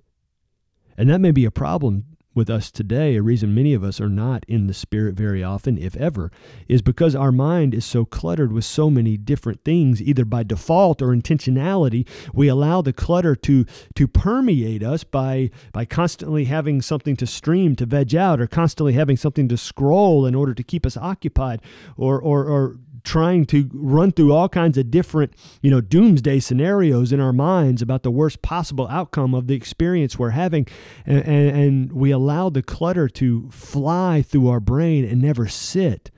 And 0.95 1.09
that 1.09 1.19
may 1.19 1.31
be 1.31 1.43
a 1.43 1.51
problem 1.51 2.05
with 2.33 2.49
us 2.49 2.71
today, 2.71 3.15
a 3.15 3.21
reason 3.21 3.53
many 3.53 3.73
of 3.73 3.83
us 3.83 3.99
are 3.99 4.09
not 4.09 4.45
in 4.47 4.67
the 4.67 4.73
Spirit 4.73 5.15
very 5.15 5.43
often, 5.43 5.77
if 5.77 5.95
ever, 5.97 6.31
is 6.67 6.81
because 6.81 7.15
our 7.15 7.31
mind 7.31 7.73
is 7.73 7.85
so 7.85 8.05
cluttered 8.05 8.53
with 8.53 8.63
so 8.63 8.89
many 8.89 9.17
different 9.17 9.63
things, 9.63 10.01
either 10.01 10.23
by 10.23 10.43
default 10.43 11.01
or 11.01 11.15
intentionality. 11.15 12.07
We 12.33 12.47
allow 12.47 12.81
the 12.81 12.93
clutter 12.93 13.35
to 13.35 13.65
to 13.95 14.07
permeate 14.07 14.83
us 14.83 15.03
by 15.03 15.51
by 15.73 15.85
constantly 15.85 16.45
having 16.45 16.81
something 16.81 17.15
to 17.17 17.27
stream 17.27 17.75
to 17.75 17.85
veg 17.85 18.15
out, 18.15 18.39
or 18.39 18.47
constantly 18.47 18.93
having 18.93 19.17
something 19.17 19.47
to 19.49 19.57
scroll 19.57 20.25
in 20.25 20.35
order 20.35 20.53
to 20.53 20.63
keep 20.63 20.85
us 20.85 20.95
occupied, 20.95 21.61
or 21.97 22.19
or, 22.21 22.45
or 22.45 22.77
trying 23.03 23.45
to 23.45 23.69
run 23.73 24.11
through 24.11 24.33
all 24.33 24.49
kinds 24.49 24.77
of 24.77 24.91
different, 24.91 25.33
you 25.61 25.71
know, 25.71 25.81
doomsday 25.81 26.39
scenarios 26.39 27.11
in 27.11 27.19
our 27.19 27.33
minds 27.33 27.81
about 27.81 28.03
the 28.03 28.11
worst 28.11 28.41
possible 28.41 28.87
outcome 28.89 29.33
of 29.33 29.47
the 29.47 29.55
experience 29.55 30.17
we're 30.17 30.31
having. 30.31 30.67
And, 31.05 31.25
and, 31.25 31.57
and, 31.57 31.91
we 31.91 32.11
allow 32.11 32.49
the 32.49 32.61
clutter 32.61 33.07
to 33.09 33.49
fly 33.49 34.21
through 34.21 34.47
our 34.47 34.59
brain 34.59 35.03
and 35.03 35.21
never 35.21 35.47
sit 35.47 36.11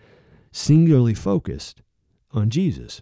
singularly 0.52 1.14
focused 1.14 1.82
on 2.32 2.50
Jesus. 2.50 3.02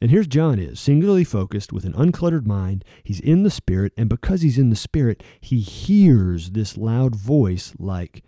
And 0.00 0.10
here's 0.10 0.26
John 0.26 0.58
is 0.58 0.80
singularly 0.80 1.24
focused 1.24 1.72
with 1.72 1.84
an 1.84 1.92
uncluttered 1.92 2.46
mind. 2.46 2.84
He's 3.04 3.20
in 3.20 3.42
the 3.42 3.50
Spirit, 3.50 3.92
and 3.96 4.08
because 4.08 4.40
he's 4.40 4.58
in 4.58 4.70
the 4.70 4.76
Spirit, 4.76 5.22
he 5.40 5.60
hears 5.60 6.52
this 6.52 6.76
loud 6.78 7.14
voice 7.14 7.74
like 7.78 8.24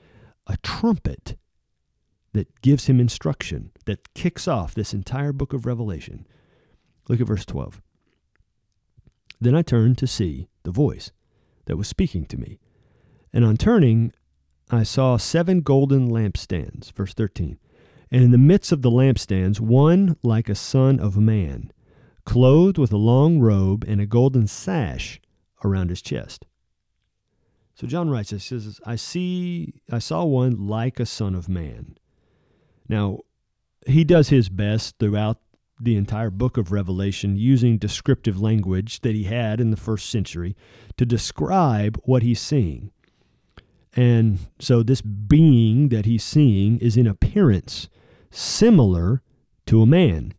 a 0.46 0.58
trumpet 0.58 1.36
that 2.32 2.60
gives 2.62 2.86
him 2.86 3.00
instruction, 3.00 3.72
that 3.84 4.14
kicks 4.14 4.48
off 4.48 4.74
this 4.74 4.94
entire 4.94 5.32
book 5.32 5.52
of 5.52 5.66
Revelation. 5.66 6.26
Look 7.08 7.20
at 7.20 7.26
verse 7.26 7.44
12. 7.44 7.80
Then 9.40 9.54
I 9.54 9.62
turned 9.62 9.98
to 9.98 10.06
see 10.06 10.48
the 10.62 10.70
voice 10.70 11.10
that 11.66 11.76
was 11.76 11.88
speaking 11.88 12.26
to 12.26 12.36
me. 12.38 12.58
And 13.32 13.44
on 13.44 13.56
turning, 13.56 14.12
I 14.70 14.84
saw 14.84 15.16
seven 15.16 15.60
golden 15.60 16.08
lampstands. 16.08 16.92
Verse 16.92 17.12
13. 17.12 17.58
And 18.10 18.22
in 18.22 18.30
the 18.30 18.38
midst 18.38 18.72
of 18.72 18.82
the 18.82 18.90
lampstands, 18.90 19.58
one 19.58 20.16
like 20.22 20.48
a 20.48 20.54
son 20.54 21.00
of 21.00 21.16
man, 21.16 21.72
clothed 22.24 22.78
with 22.78 22.92
a 22.92 22.98
long 22.98 23.40
robe 23.40 23.84
and 23.86 24.00
a 24.00 24.06
golden 24.06 24.46
sash 24.46 25.20
around 25.64 25.90
his 25.90 26.02
chest. 26.02 26.46
So 27.74 27.86
John 27.86 28.10
writes, 28.10 28.30
he 28.30 28.38
says, 28.38 28.80
I 28.86 28.96
see 28.96 29.74
I 29.90 29.98
saw 29.98 30.24
one 30.24 30.68
like 30.68 31.00
a 31.00 31.06
son 31.06 31.34
of 31.34 31.48
man. 31.48 31.96
Now, 32.88 33.20
he 33.86 34.04
does 34.04 34.28
his 34.28 34.48
best 34.48 34.98
throughout 34.98 35.38
the 35.80 35.96
entire 35.96 36.30
book 36.30 36.56
of 36.56 36.70
Revelation 36.70 37.36
using 37.36 37.76
descriptive 37.76 38.40
language 38.40 39.00
that 39.00 39.14
he 39.14 39.24
had 39.24 39.60
in 39.60 39.70
the 39.70 39.76
first 39.76 40.08
century 40.10 40.56
to 40.96 41.04
describe 41.04 42.00
what 42.04 42.22
he's 42.22 42.40
seeing. 42.40 42.92
And 43.94 44.38
so, 44.58 44.82
this 44.82 45.02
being 45.02 45.88
that 45.88 46.06
he's 46.06 46.24
seeing 46.24 46.78
is 46.78 46.96
in 46.96 47.06
appearance 47.06 47.88
similar 48.30 49.22
to 49.66 49.82
a 49.82 49.86
man. 49.86 50.34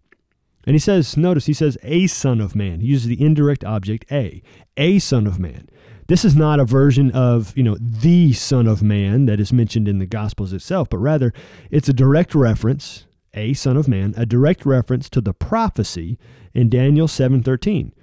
And 0.65 0.73
he 0.73 0.79
says, 0.79 1.17
notice 1.17 1.45
he 1.45 1.53
says, 1.53 1.77
a 1.83 2.07
son 2.07 2.39
of 2.39 2.55
man. 2.55 2.79
He 2.79 2.87
uses 2.87 3.07
the 3.07 3.21
indirect 3.21 3.63
object 3.63 4.05
a, 4.11 4.41
a 4.77 4.99
son 4.99 5.27
of 5.27 5.39
man. 5.39 5.67
This 6.13 6.25
is 6.25 6.35
not 6.35 6.59
a 6.59 6.63
version 6.63 7.09
of, 7.09 7.57
you 7.57 7.63
know, 7.63 7.75
the 7.79 8.33
Son 8.33 8.67
of 8.67 8.83
Man 8.83 9.25
that 9.25 9.39
is 9.39 9.51
mentioned 9.51 9.87
in 9.87 9.97
the 9.97 10.05
Gospels 10.05 10.53
itself, 10.53 10.87
but 10.87 10.99
rather 10.99 11.33
it's 11.71 11.89
a 11.89 11.91
direct 11.91 12.35
reference, 12.35 13.07
a 13.33 13.55
Son 13.55 13.75
of 13.75 13.87
Man, 13.87 14.13
a 14.15 14.23
direct 14.23 14.63
reference 14.63 15.09
to 15.09 15.21
the 15.21 15.33
prophecy 15.33 16.19
in 16.53 16.69
Daniel 16.69 17.07
7:13, 17.07 17.93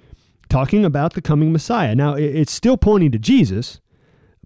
talking 0.49 0.83
about 0.83 1.13
the 1.13 1.21
coming 1.21 1.53
Messiah. 1.53 1.95
Now, 1.95 2.15
it's 2.15 2.51
still 2.51 2.75
pointing 2.75 3.11
to 3.11 3.17
Jesus, 3.17 3.79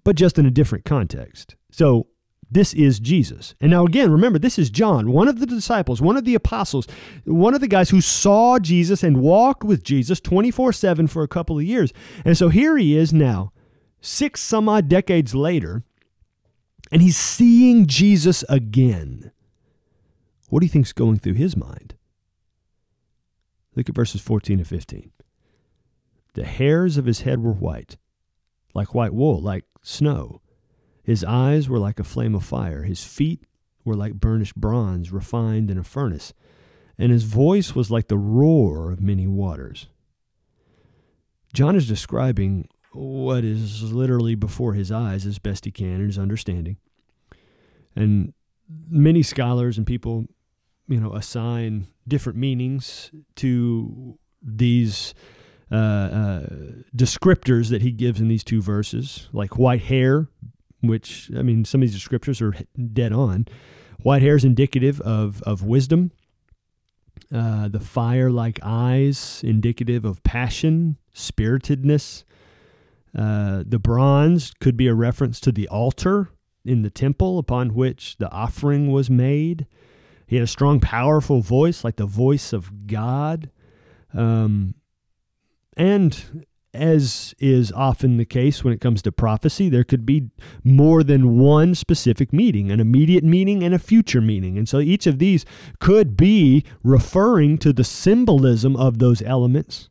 but 0.04 0.14
just 0.14 0.38
in 0.38 0.46
a 0.46 0.50
different 0.52 0.84
context. 0.84 1.56
So, 1.72 2.06
this 2.48 2.72
is 2.72 3.00
Jesus. 3.00 3.56
And 3.60 3.72
now, 3.72 3.84
again, 3.84 4.12
remember, 4.12 4.38
this 4.38 4.60
is 4.60 4.70
John, 4.70 5.10
one 5.10 5.26
of 5.26 5.40
the 5.40 5.46
disciples, 5.46 6.00
one 6.00 6.16
of 6.16 6.24
the 6.24 6.36
apostles, 6.36 6.86
one 7.24 7.52
of 7.52 7.60
the 7.60 7.66
guys 7.66 7.90
who 7.90 8.00
saw 8.00 8.60
Jesus 8.60 9.02
and 9.02 9.20
walked 9.20 9.64
with 9.64 9.82
Jesus 9.82 10.20
24 10.20 10.72
7 10.72 11.08
for 11.08 11.24
a 11.24 11.28
couple 11.28 11.58
of 11.58 11.64
years. 11.64 11.92
And 12.24 12.38
so 12.38 12.48
here 12.48 12.76
he 12.76 12.96
is 12.96 13.12
now, 13.12 13.50
six 14.06 14.40
some 14.40 14.68
odd 14.68 14.88
decades 14.88 15.34
later, 15.34 15.82
and 16.90 17.02
he's 17.02 17.16
seeing 17.16 17.86
Jesus 17.86 18.44
again. 18.48 19.32
What 20.48 20.60
do 20.60 20.66
you 20.66 20.70
think's 20.70 20.92
going 20.92 21.18
through 21.18 21.34
his 21.34 21.56
mind? 21.56 21.94
Look 23.74 23.88
at 23.88 23.94
verses 23.94 24.20
14 24.20 24.58
and 24.58 24.66
15. 24.66 25.12
The 26.34 26.44
hairs 26.44 26.96
of 26.96 27.06
his 27.06 27.22
head 27.22 27.42
were 27.42 27.52
white, 27.52 27.96
like 28.74 28.94
white 28.94 29.12
wool, 29.14 29.40
like 29.40 29.64
snow 29.82 30.40
His 31.02 31.22
eyes 31.22 31.68
were 31.68 31.78
like 31.78 32.00
a 32.00 32.04
flame 32.04 32.34
of 32.34 32.44
fire. 32.44 32.82
His 32.82 33.04
feet 33.04 33.44
were 33.84 33.94
like 33.94 34.14
burnished 34.14 34.56
bronze 34.56 35.12
refined 35.12 35.70
in 35.70 35.78
a 35.78 35.84
furnace. 35.84 36.32
And 36.98 37.12
his 37.12 37.22
voice 37.24 37.74
was 37.74 37.90
like 37.90 38.08
the 38.08 38.18
roar 38.18 38.90
of 38.90 39.00
many 39.00 39.26
waters. 39.26 39.86
John 41.52 41.76
is 41.76 41.86
describing 41.86 42.68
what 42.96 43.44
is 43.44 43.92
literally 43.92 44.34
before 44.34 44.74
his 44.74 44.90
eyes 44.90 45.26
as 45.26 45.38
best 45.38 45.64
he 45.64 45.70
can 45.70 46.00
in 46.00 46.06
his 46.06 46.18
understanding. 46.18 46.76
And 47.94 48.32
many 48.88 49.22
scholars 49.22 49.78
and 49.78 49.86
people, 49.86 50.26
you 50.88 51.00
know, 51.00 51.12
assign 51.14 51.88
different 52.08 52.38
meanings 52.38 53.10
to 53.36 54.18
these 54.42 55.14
uh, 55.70 55.74
uh, 55.74 56.46
descriptors 56.96 57.70
that 57.70 57.82
he 57.82 57.90
gives 57.90 58.20
in 58.20 58.28
these 58.28 58.44
two 58.44 58.62
verses, 58.62 59.28
like 59.32 59.58
white 59.58 59.82
hair, 59.82 60.28
which, 60.80 61.30
I 61.36 61.42
mean, 61.42 61.64
some 61.64 61.82
of 61.82 61.90
these 61.90 62.00
descriptors 62.00 62.40
are 62.40 62.54
dead 62.92 63.12
on. 63.12 63.46
White 64.02 64.22
hair 64.22 64.36
is 64.36 64.44
indicative 64.44 65.00
of, 65.00 65.42
of 65.42 65.62
wisdom. 65.62 66.12
Uh, 67.34 67.66
the 67.66 67.80
fire 67.80 68.30
like 68.30 68.60
eyes, 68.62 69.40
indicative 69.42 70.04
of 70.04 70.22
passion, 70.22 70.96
spiritedness. 71.12 72.24
Uh, 73.16 73.64
the 73.66 73.78
bronze 73.78 74.52
could 74.60 74.76
be 74.76 74.86
a 74.86 74.94
reference 74.94 75.40
to 75.40 75.50
the 75.50 75.66
altar 75.68 76.28
in 76.64 76.82
the 76.82 76.90
temple 76.90 77.38
upon 77.38 77.74
which 77.74 78.16
the 78.18 78.30
offering 78.30 78.92
was 78.92 79.08
made. 79.08 79.66
He 80.26 80.36
had 80.36 80.42
a 80.42 80.48
strong, 80.48 80.80
powerful 80.80 81.40
voice, 81.40 81.82
like 81.82 81.96
the 81.96 82.06
voice 82.06 82.52
of 82.52 82.86
God. 82.86 83.50
Um, 84.12 84.74
and 85.76 86.46
as 86.74 87.34
is 87.38 87.72
often 87.72 88.18
the 88.18 88.24
case 88.26 88.62
when 88.62 88.74
it 88.74 88.80
comes 88.80 89.00
to 89.02 89.12
prophecy, 89.12 89.68
there 89.70 89.84
could 89.84 90.04
be 90.04 90.28
more 90.62 91.02
than 91.02 91.38
one 91.38 91.74
specific 91.74 92.32
meaning, 92.32 92.70
an 92.70 92.80
immediate 92.80 93.24
meaning 93.24 93.62
and 93.62 93.74
a 93.74 93.78
future 93.78 94.20
meaning. 94.20 94.58
And 94.58 94.68
so 94.68 94.78
each 94.78 95.06
of 95.06 95.18
these 95.18 95.46
could 95.80 96.16
be 96.16 96.64
referring 96.84 97.56
to 97.58 97.72
the 97.72 97.84
symbolism 97.84 98.76
of 98.76 98.98
those 98.98 99.22
elements. 99.22 99.88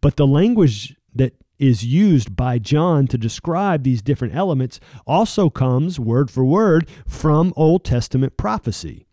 But 0.00 0.16
the 0.16 0.26
language 0.26 0.94
that 1.14 1.34
is 1.58 1.84
used 1.84 2.36
by 2.36 2.58
John 2.58 3.06
to 3.08 3.18
describe 3.18 3.82
these 3.82 4.02
different 4.02 4.34
elements 4.34 4.80
also 5.06 5.50
comes, 5.50 5.98
word 5.98 6.30
for 6.30 6.44
word, 6.44 6.88
from 7.06 7.52
Old 7.56 7.84
Testament 7.84 8.36
prophecy. 8.36 9.06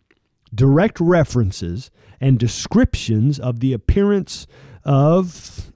Direct 0.54 1.00
references 1.00 1.90
and 2.20 2.38
descriptions 2.38 3.38
of 3.38 3.60
the 3.60 3.72
appearance 3.72 4.46
of 4.84 5.72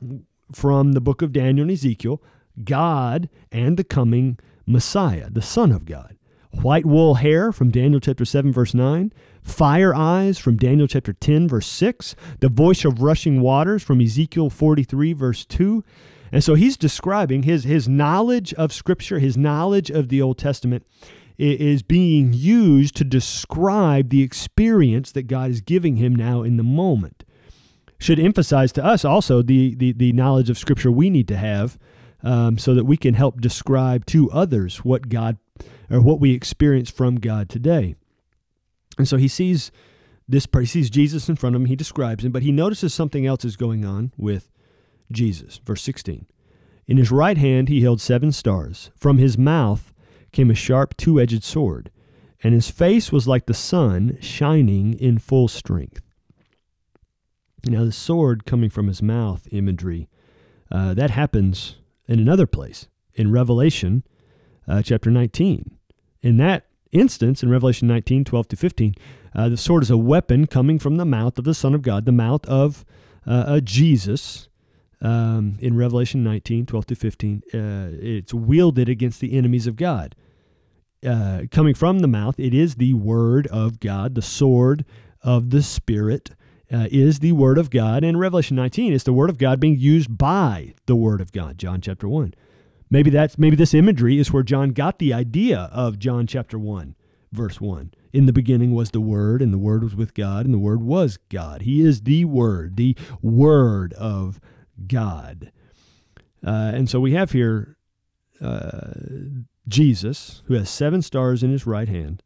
from 0.52 0.92
the 0.92 1.00
book 1.00 1.22
of 1.22 1.33
Daniel 1.33 1.64
and 1.64 1.70
Ezekiel, 1.70 2.22
God 2.64 3.28
and 3.52 3.76
the 3.76 3.85
coming 3.85 4.38
Messiah, 4.66 5.30
the 5.30 5.42
Son 5.42 5.72
of 5.72 5.85
God. 5.85 6.16
White 6.52 6.87
wool 6.87 7.14
hair 7.14 7.52
from 7.52 7.70
Daniel 7.70 8.00
chapter 8.00 8.24
7, 8.24 8.52
verse 8.52 8.74
9. 8.74 9.12
Fire 9.42 9.94
eyes 9.94 10.38
from 10.38 10.56
Daniel 10.56 10.88
chapter 10.88 11.12
10, 11.12 11.48
verse 11.48 11.66
6. 11.66 12.16
The 12.40 12.48
voice 12.48 12.85
of 12.85 13.02
rushing 13.02 13.40
waters 13.40 13.83
from 13.83 14.00
Ezekiel 14.00 14.50
43, 14.50 15.12
verse 15.12 15.44
2. 15.44 15.85
And 16.33 16.45
so 16.45 16.55
he's 16.55 16.77
describing 16.77 17.43
his, 17.43 17.64
his 17.64 17.88
knowledge 17.88 18.55
of 18.55 18.73
Scripture, 18.73 19.19
his 19.19 19.37
knowledge 19.37 19.90
of 19.90 20.09
the 20.09 20.23
Old 20.23 20.38
Testament 20.38 20.87
is 21.38 21.83
being 21.83 22.35
used 22.35 22.95
to 22.97 23.05
describe 23.05 24.11
the 24.11 24.23
experience 24.23 25.11
that 25.12 25.23
God 25.23 25.51
is 25.51 25.62
giving 25.62 25.97
him 25.97 26.14
now 26.14 26.43
in 26.43 26.59
the 26.59 26.62
moment 26.62 27.25
should 27.99 28.19
emphasize 28.19 28.73
to 28.73 28.85
us 28.85 29.05
also 29.05 29.43
the, 29.43 29.75
the, 29.75 29.93
the 29.93 30.12
knowledge 30.12 30.51
of 30.51 30.59
Scripture 30.59 30.90
we 30.90 31.11
need 31.11 31.29
to 31.29 31.37
have 31.37 31.79
um, 32.23 32.59
so 32.59 32.75
that 32.75 32.85
we 32.85 32.97
can 32.97 33.14
help 33.14 33.40
describe 33.40 34.07
to 34.07 34.31
others 34.31 34.79
what 34.79 35.09
God 35.09 35.38
or 35.90 36.01
what 36.01 36.21
we 36.21 36.33
experience 36.33 36.90
from 36.90 37.16
God 37.16 37.49
today. 37.49 37.95
And 38.99 39.09
so 39.09 39.16
he 39.16 39.29
sees 39.29 39.71
this, 40.29 40.47
he 40.53 40.66
sees 40.66 40.90
Jesus 40.90 41.29
in 41.29 41.37
front 41.37 41.57
of 41.57 41.62
him, 41.62 41.66
he 41.66 41.77
describes 41.77 42.25
him, 42.25 42.33
but 42.33 42.43
he 42.43 42.53
notices 42.53 42.95
something 42.95 43.27
else 43.27 43.45
is 43.45 43.57
going 43.57 43.85
on 43.85 44.12
with 44.16 44.51
Jesus. 45.11 45.61
Verse 45.64 45.83
16. 45.83 46.27
In 46.87 46.96
his 46.96 47.11
right 47.11 47.38
hand 47.38 47.68
he 47.68 47.83
held 47.83 48.01
seven 48.01 48.33
stars. 48.33 48.90
From 48.96 49.18
his 49.18 49.38
mouth 49.38 49.92
came 50.33 50.51
a 50.51 50.55
sharp 50.55 50.96
two 50.96 51.20
edged 51.20 51.44
sword, 51.44 51.90
and 52.42 52.55
his 52.55 52.70
face 52.70 53.12
was 53.12 53.29
like 53.29 53.46
the 53.46 53.55
sun 53.55 54.18
shining 54.20 54.94
in 54.94 55.18
full 55.18 55.49
strength. 55.49 56.03
Now, 57.66 57.85
the 57.85 57.92
sword 57.92 58.46
coming 58.46 58.70
from 58.70 58.87
his 58.87 59.03
mouth 59.03 59.46
imagery, 59.51 60.09
uh, 60.70 60.94
that 60.94 61.11
happens 61.11 61.77
in 62.07 62.18
another 62.18 62.46
place 62.46 62.88
in 63.14 63.31
Revelation 63.31 64.03
uh, 64.66 64.83
chapter 64.83 65.11
19. 65.11 65.77
In 66.23 66.37
that 66.38 66.66
instance, 66.92 67.42
in 67.42 67.51
Revelation 67.51 67.87
19, 67.88 68.25
12 68.25 68.49
to 68.49 68.57
15, 68.57 68.94
uh, 69.35 69.49
the 69.49 69.57
sword 69.57 69.83
is 69.83 69.90
a 69.90 69.96
weapon 69.99 70.46
coming 70.46 70.79
from 70.79 70.96
the 70.96 71.05
mouth 71.05 71.38
of 71.38 71.44
the 71.44 71.55
Son 71.55 71.75
of 71.75 71.83
God, 71.83 72.05
the 72.05 72.12
mouth 72.12 72.46
of 72.46 72.85
uh, 73.27 73.61
Jesus. 73.61 74.49
Um, 75.02 75.56
in 75.60 75.76
Revelation 75.76 76.22
19, 76.22 76.66
12 76.66 76.86
to 76.86 76.94
15, 76.94 77.42
uh, 77.54 77.58
it's 78.00 78.34
wielded 78.34 78.88
against 78.88 79.20
the 79.20 79.36
enemies 79.36 79.66
of 79.66 79.76
God. 79.76 80.14
Uh, 81.06 81.42
coming 81.50 81.74
from 81.74 82.00
the 82.00 82.08
mouth, 82.08 82.38
it 82.38 82.52
is 82.52 82.74
the 82.74 82.92
word 82.92 83.46
of 83.46 83.80
God, 83.80 84.14
the 84.14 84.22
sword 84.22 84.84
of 85.22 85.50
the 85.50 85.62
Spirit 85.62 86.32
uh, 86.72 86.86
is 86.90 87.18
the 87.18 87.32
Word 87.32 87.58
of 87.58 87.70
God. 87.70 88.04
And 88.04 88.18
Revelation 88.18 88.56
19 88.56 88.92
is 88.92 89.04
the 89.04 89.12
Word 89.12 89.30
of 89.30 89.38
God 89.38 89.60
being 89.60 89.78
used 89.78 90.16
by 90.16 90.74
the 90.86 90.96
Word 90.96 91.20
of 91.20 91.32
God, 91.32 91.58
John 91.58 91.80
chapter 91.80 92.08
1. 92.08 92.34
Maybe 92.90 93.10
that's 93.10 93.38
maybe 93.38 93.56
this 93.56 93.74
imagery 93.74 94.18
is 94.18 94.32
where 94.32 94.42
John 94.42 94.70
got 94.70 94.98
the 94.98 95.12
idea 95.12 95.68
of 95.72 95.98
John 95.98 96.26
chapter 96.26 96.58
1, 96.58 96.96
verse 97.32 97.60
1. 97.60 97.92
In 98.12 98.26
the 98.26 98.32
beginning 98.32 98.74
was 98.74 98.90
the 98.90 99.00
Word, 99.00 99.42
and 99.42 99.52
the 99.52 99.58
Word 99.58 99.84
was 99.84 99.94
with 99.94 100.14
God, 100.14 100.44
and 100.44 100.52
the 100.52 100.58
Word 100.58 100.82
was 100.82 101.18
God. 101.28 101.62
He 101.62 101.80
is 101.80 102.02
the 102.02 102.24
Word, 102.24 102.76
the 102.76 102.96
Word 103.22 103.92
of 103.94 104.40
God. 104.87 105.53
Uh, 106.45 106.73
and 106.75 106.88
so 106.88 107.01
we 107.01 107.12
have 107.12 107.33
here 107.33 107.77
uh, 108.40 108.93
Jesus, 109.69 110.43
who 110.47 110.55
has 110.55 110.71
seven 110.71 111.03
stars 111.03 111.43
in 111.43 111.51
his 111.51 111.66
right 111.66 111.88
hand. 111.88 112.23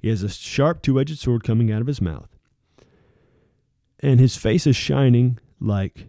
He 0.00 0.08
has 0.08 0.22
a 0.22 0.28
sharp 0.28 0.82
two 0.82 1.00
edged 1.00 1.18
sword 1.18 1.44
coming 1.44 1.72
out 1.72 1.80
of 1.80 1.86
his 1.86 2.00
mouth 2.00 2.28
and 4.00 4.20
his 4.20 4.36
face 4.36 4.66
is 4.66 4.76
shining 4.76 5.38
like 5.60 6.06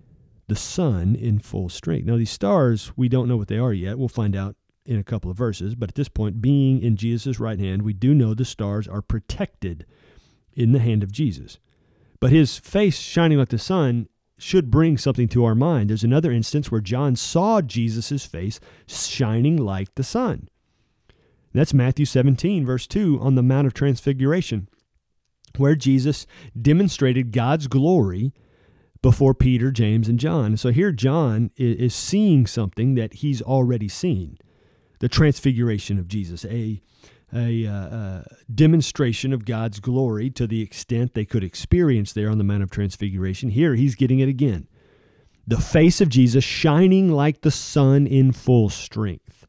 the 0.48 0.56
sun 0.56 1.16
in 1.16 1.40
full 1.40 1.70
strength. 1.70 2.06
Now, 2.06 2.18
these 2.18 2.30
stars, 2.30 2.92
we 2.96 3.10
don't 3.10 3.28
know 3.28 3.38
what 3.38 3.48
they 3.48 3.58
are 3.58 3.74
yet. 3.74 3.98
We'll 3.98 4.08
find 4.08 4.36
out 4.36 4.56
in 4.86 4.98
a 4.98 5.04
couple 5.04 5.30
of 5.30 5.38
verses. 5.38 5.76
But 5.76 5.90
at 5.90 5.96
this 5.96 6.10
point, 6.10 6.42
being 6.42 6.82
in 6.82 6.98
Jesus' 6.98 7.40
right 7.40 7.60
hand, 7.60 7.82
we 7.84 7.94
do 7.94 8.14
know 8.14 8.34
the 8.34 8.46
stars 8.46 8.88
are 8.88 9.02
protected 9.02 9.86
in 10.54 10.72
the 10.72 10.80
hand 10.80 11.04
of 11.04 11.12
Jesus. 11.12 11.60
But 12.20 12.32
his 12.32 12.58
face 12.58 13.00
shining 13.00 13.38
like 13.38 13.50
the 13.50 13.58
sun 13.58 14.09
should 14.40 14.72
bring 14.72 14.98
something 14.98 15.28
to 15.28 15.46
our 15.46 15.54
mind. 15.54 15.90
There's 15.90 16.04
another 16.04 16.32
instance 16.32 16.72
where 16.72 16.82
John 16.82 17.16
saw 17.16 17.62
Jesus' 17.62 18.26
face 18.26 18.60
shining 18.88 19.58
like 19.58 19.94
the 19.94 20.04
sun. 20.04 20.50
That's 21.54 21.74
Matthew 21.74 22.06
17, 22.06 22.66
verse 22.66 22.88
2, 22.88 23.20
on 23.22 23.36
the 23.36 23.44
Mount 23.44 23.68
of 23.68 23.74
Transfiguration 23.74 24.68
where 25.58 25.76
Jesus 25.76 26.28
demonstrated 26.60 27.32
God's 27.32 27.68
glory 27.68 28.34
before 29.02 29.34
Peter, 29.34 29.72
James, 29.72 30.08
and 30.10 30.20
John. 30.20 30.58
So 30.58 30.72
here 30.72 30.92
John 30.92 31.52
is 31.56 31.96
seeing 31.96 32.46
something 32.46 32.96
that 32.96 33.16
he's 33.16 33.42
already 33.42 33.88
seen 33.88 34.38
the 35.00 35.10
transfiguration 35.10 35.98
of 35.98 36.08
Jesus, 36.08 36.44
a, 36.46 36.82
a 37.34 37.66
uh, 37.66 37.72
uh, 37.72 38.24
demonstration 38.54 39.34
of 39.34 39.46
God's 39.46 39.80
glory 39.80 40.30
to 40.32 40.48
the 40.48 40.62
extent 40.62 41.14
they 41.14 41.26
could 41.26 41.44
experience 41.44 42.14
there 42.14 42.30
on 42.30 42.38
the 42.38 42.44
Mount 42.44 42.64
of 42.64 42.72
Transfiguration. 42.72 43.50
Here 43.50 43.76
he's 43.76 43.96
getting 43.96 44.20
it 44.20 44.30
again. 44.30 44.68
The 45.48 45.58
face 45.58 46.02
of 46.02 46.10
Jesus 46.10 46.44
shining 46.44 47.12
like 47.12 47.42
the 47.42 47.52
sun 47.52 48.06
in 48.08 48.32
full 48.32 48.70
strength 48.70 49.48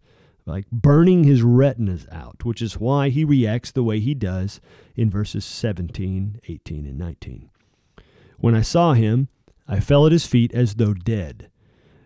like 0.51 0.71
burning 0.71 1.25
his 1.25 1.43
retinas 1.43 2.07
out, 2.11 2.45
which 2.45 2.61
is 2.61 2.79
why 2.79 3.09
he 3.09 3.25
reacts 3.25 3.71
the 3.71 3.83
way 3.83 4.01
he 4.01 4.15
does 4.15 4.61
in 4.97 5.11
verses 5.11 5.45
17, 5.45 6.41
18, 6.49 6.87
and 6.87 6.99
19. 6.99 7.51
When 8.39 8.55
I 8.55 8.63
saw 8.63 8.95
him, 8.95 9.29
I 9.69 9.81
fell 9.81 10.07
at 10.07 10.13
his 10.13 10.27
feet 10.27 10.53
as 10.53 10.75
though 10.75 10.95
dead. 10.95 11.51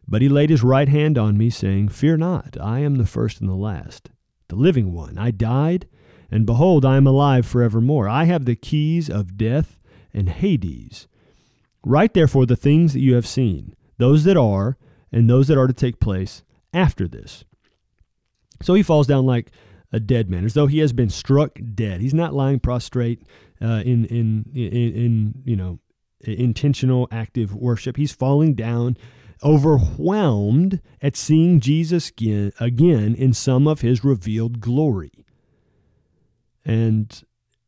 But 0.07 0.21
he 0.21 0.29
laid 0.29 0.51
his 0.51 0.63
right 0.63 0.89
hand 0.89 1.17
on 1.17 1.39
me, 1.39 1.49
saying, 1.49 1.89
Fear 1.89 2.19
not, 2.19 2.59
I 2.61 2.81
am 2.81 2.97
the 2.97 3.07
first 3.07 3.41
and 3.41 3.49
the 3.49 3.55
last, 3.55 4.11
the 4.55 4.61
living 4.61 4.93
one. 4.93 5.19
I 5.19 5.31
died, 5.31 5.87
and 6.31 6.47
behold, 6.47 6.85
I 6.85 6.97
am 6.97 7.07
alive 7.07 7.47
forevermore. 7.47 8.09
I 8.09 8.25
have 8.25 8.45
the 8.45 8.57
keys 8.57 9.11
of 9.11 9.37
death 9.37 9.79
and 10.13 10.29
Hades. 10.29 11.09
Write 11.85 12.15
therefore 12.15 12.47
the 12.47 12.57
things 12.57 12.93
that 12.93 13.01
you 13.01 13.15
have 13.15 13.27
seen, 13.27 13.75
those 13.99 14.25
that 14.25 14.37
are, 14.37 14.79
and 15.13 15.29
those 15.29 15.49
that 15.49 15.59
are 15.59 15.67
to 15.67 15.73
take 15.73 16.01
place 16.01 16.43
after 16.73 17.07
this. 17.07 17.45
So 18.63 18.75
he 18.75 18.83
falls 18.83 19.07
down 19.07 19.27
like 19.27 19.51
a 19.93 20.01
dead 20.01 20.31
man, 20.31 20.45
as 20.45 20.55
though 20.55 20.67
he 20.67 20.79
has 20.79 20.93
been 20.93 21.11
struck 21.11 21.59
dead. 21.75 22.01
He's 22.01 22.15
not 22.15 22.35
lying 22.35 22.61
prostrate 22.61 23.23
uh, 23.61 23.83
in, 23.85 24.05
in, 24.07 24.45
in, 24.55 24.93
in, 24.95 25.35
you 25.45 25.57
know, 25.57 25.79
intentional 26.21 27.07
active 27.11 27.55
worship. 27.55 27.97
He's 27.97 28.13
falling 28.13 28.55
down 28.55 28.97
overwhelmed 29.45 30.81
at 31.03 31.17
seeing 31.17 31.61
Jesus 31.61 32.11
again 32.19 33.15
in 33.15 33.33
some 33.35 33.67
of 33.67 33.83
his 33.83 34.03
revealed 34.03 34.61
glory. 34.61 35.13
And 36.65 37.23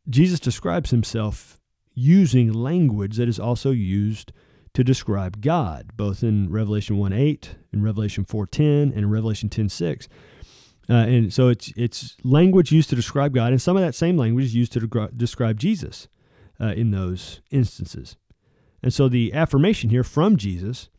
Jesus 0.09 0.41
describes 0.41 0.91
himself 0.91 1.61
using 1.95 2.53
language 2.53 3.17
that 3.17 3.29
is 3.29 3.39
also 3.39 3.71
used 3.71 4.33
to 4.73 4.85
describe 4.85 5.41
God, 5.41 5.91
both 5.97 6.23
in 6.23 6.51
Revelation 6.51 6.99
1 6.99 7.12
8, 7.12 7.57
in 7.73 7.83
Revelation 7.83 8.25
4 8.25 8.47
10, 8.47 8.67
and 8.67 8.93
in 8.95 9.11
Revelation 9.11 9.49
10 9.49 9.69
6. 9.69 10.09
Uh, 10.89 10.93
and 10.95 11.33
so 11.33 11.49
it's, 11.49 11.73
it's 11.77 12.17
language 12.23 12.71
used 12.71 12.91
to 12.91 12.97
describe 12.97 13.35
God, 13.35 13.53
and 13.53 13.61
some 13.61 13.77
of 13.77 13.83
that 13.83 13.95
same 13.95 14.17
language 14.17 14.45
is 14.45 14.55
used 14.55 14.73
to 14.73 14.81
de- 14.81 15.09
describe 15.17 15.59
Jesus 15.59 16.09
uh, 16.61 16.67
in 16.69 16.91
those 16.91 17.41
instances. 17.51 18.17
And 18.83 18.95
so 18.95 19.09
the 19.09 19.33
affirmation 19.33 19.91
here 19.91 20.05
from 20.05 20.37
Jesus 20.37 20.91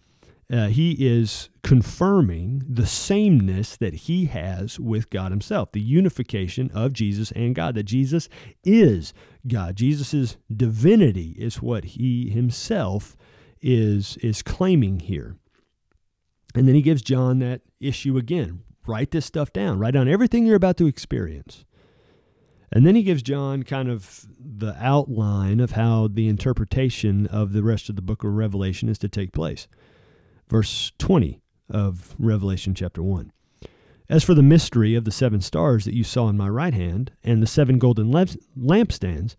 uh, 0.52 0.68
he 0.68 0.94
is 0.94 1.50
confirming 1.62 2.64
the 2.68 2.86
sameness 2.86 3.76
that 3.76 3.94
he 3.94 4.26
has 4.26 4.80
with 4.80 5.10
God 5.10 5.32
himself, 5.32 5.74
the 5.74 5.82
unification 5.82 6.72
of 6.74 6.94
Jesus 6.94 7.32
and 7.34 7.54
God, 7.54 7.76
that 7.76 7.84
Jesus 7.84 8.30
is 8.64 9.14
God. 9.48 9.76
Jesus' 9.76 10.38
divinity 10.56 11.36
is 11.38 11.62
what 11.62 11.84
he 11.84 12.30
himself 12.30 13.18
is, 13.62 14.16
is 14.18 14.42
claiming 14.42 15.02
here. 15.02 15.36
And 16.56 16.68
then 16.68 16.76
he 16.76 16.82
gives 16.82 17.02
John 17.02 17.40
that 17.40 17.62
issue 17.82 18.18
again. 18.18 18.62
Write 18.88 19.12
this 19.12 19.26
stuff 19.26 19.52
down, 19.52 19.80
write 19.80 19.96
down 19.96 20.08
everything 20.08 20.46
you're 20.46 20.56
about 20.56 20.78
to 20.78 20.88
experience. 20.88 21.66
And 22.72 22.86
then 22.86 22.96
he 22.96 23.04
gives 23.04 23.22
John 23.22 23.64
kind 23.64 23.90
of 23.90 24.26
the 24.40 24.76
outline 24.80 25.60
of 25.60 25.72
how 25.72 26.08
the 26.08 26.30
interpretation 26.30 27.28
of 27.28 27.52
the 27.52 27.64
rest 27.64 27.90
of 27.90 27.98
the 27.98 28.02
book 28.02 28.24
of 28.24 28.34
Revelation 28.34 28.88
is 28.88 28.98
to 29.00 29.10
take 29.10 29.34
place 29.34 29.68
verse 30.50 30.92
20 30.98 31.42
of 31.70 32.16
Revelation 32.18 32.74
chapter 32.74 33.04
1. 33.04 33.32
As 34.10 34.24
for 34.24 34.34
the 34.34 34.44
mystery 34.44 34.96
of 34.96 35.04
the 35.04 35.12
seven 35.12 35.42
stars 35.42 35.84
that 35.86 35.94
you 35.94 36.04
saw 36.04 36.30
in 36.30 36.38
my 36.38 36.48
right 36.48 36.74
hand 36.74 37.12
and 37.24 37.44
the 37.44 37.48
seven 37.48 37.78
golden 37.78 38.12
lampstands, 38.12 39.36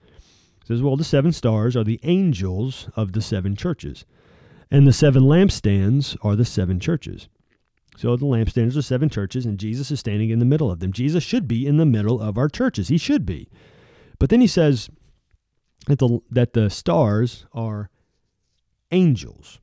says, 0.67 0.83
well, 0.83 0.97
the 0.97 1.05
seven 1.05 1.33
stars 1.33 1.75
are 1.75 1.85
the 1.85 2.01
angels 2.03 2.91
of 2.95 3.13
the 3.13 3.23
seven 3.23 3.57
churches, 3.57 4.05
and 4.71 4.87
the 4.87 4.93
seven 4.93 5.23
lampstands 5.23 6.19
are 6.23 6.37
the 6.37 6.45
seven 6.45 6.79
churches. 6.79 7.29
So 7.97 8.15
the 8.17 8.27
lampstands 8.27 8.77
are 8.77 8.83
seven 8.83 9.09
churches, 9.09 9.47
and 9.47 9.59
Jesus 9.59 9.91
is 9.91 10.01
standing 10.01 10.29
in 10.29 10.39
the 10.39 10.45
middle 10.45 10.71
of 10.71 10.81
them. 10.81 10.93
Jesus 10.93 11.25
should 11.25 11.49
be 11.49 11.67
in 11.67 11.79
the 11.79 11.87
middle 11.87 12.21
of 12.21 12.37
our 12.37 12.49
churches. 12.49 12.89
He 12.89 12.99
should 12.99 13.25
be. 13.25 13.49
But 14.19 14.29
then 14.29 14.43
he 14.43 14.47
says 14.47 14.91
that 15.87 15.99
the, 15.99 16.21
that 16.31 16.53
the 16.53 16.69
stars 16.69 17.47
are 17.53 17.89
angels. 18.91 19.59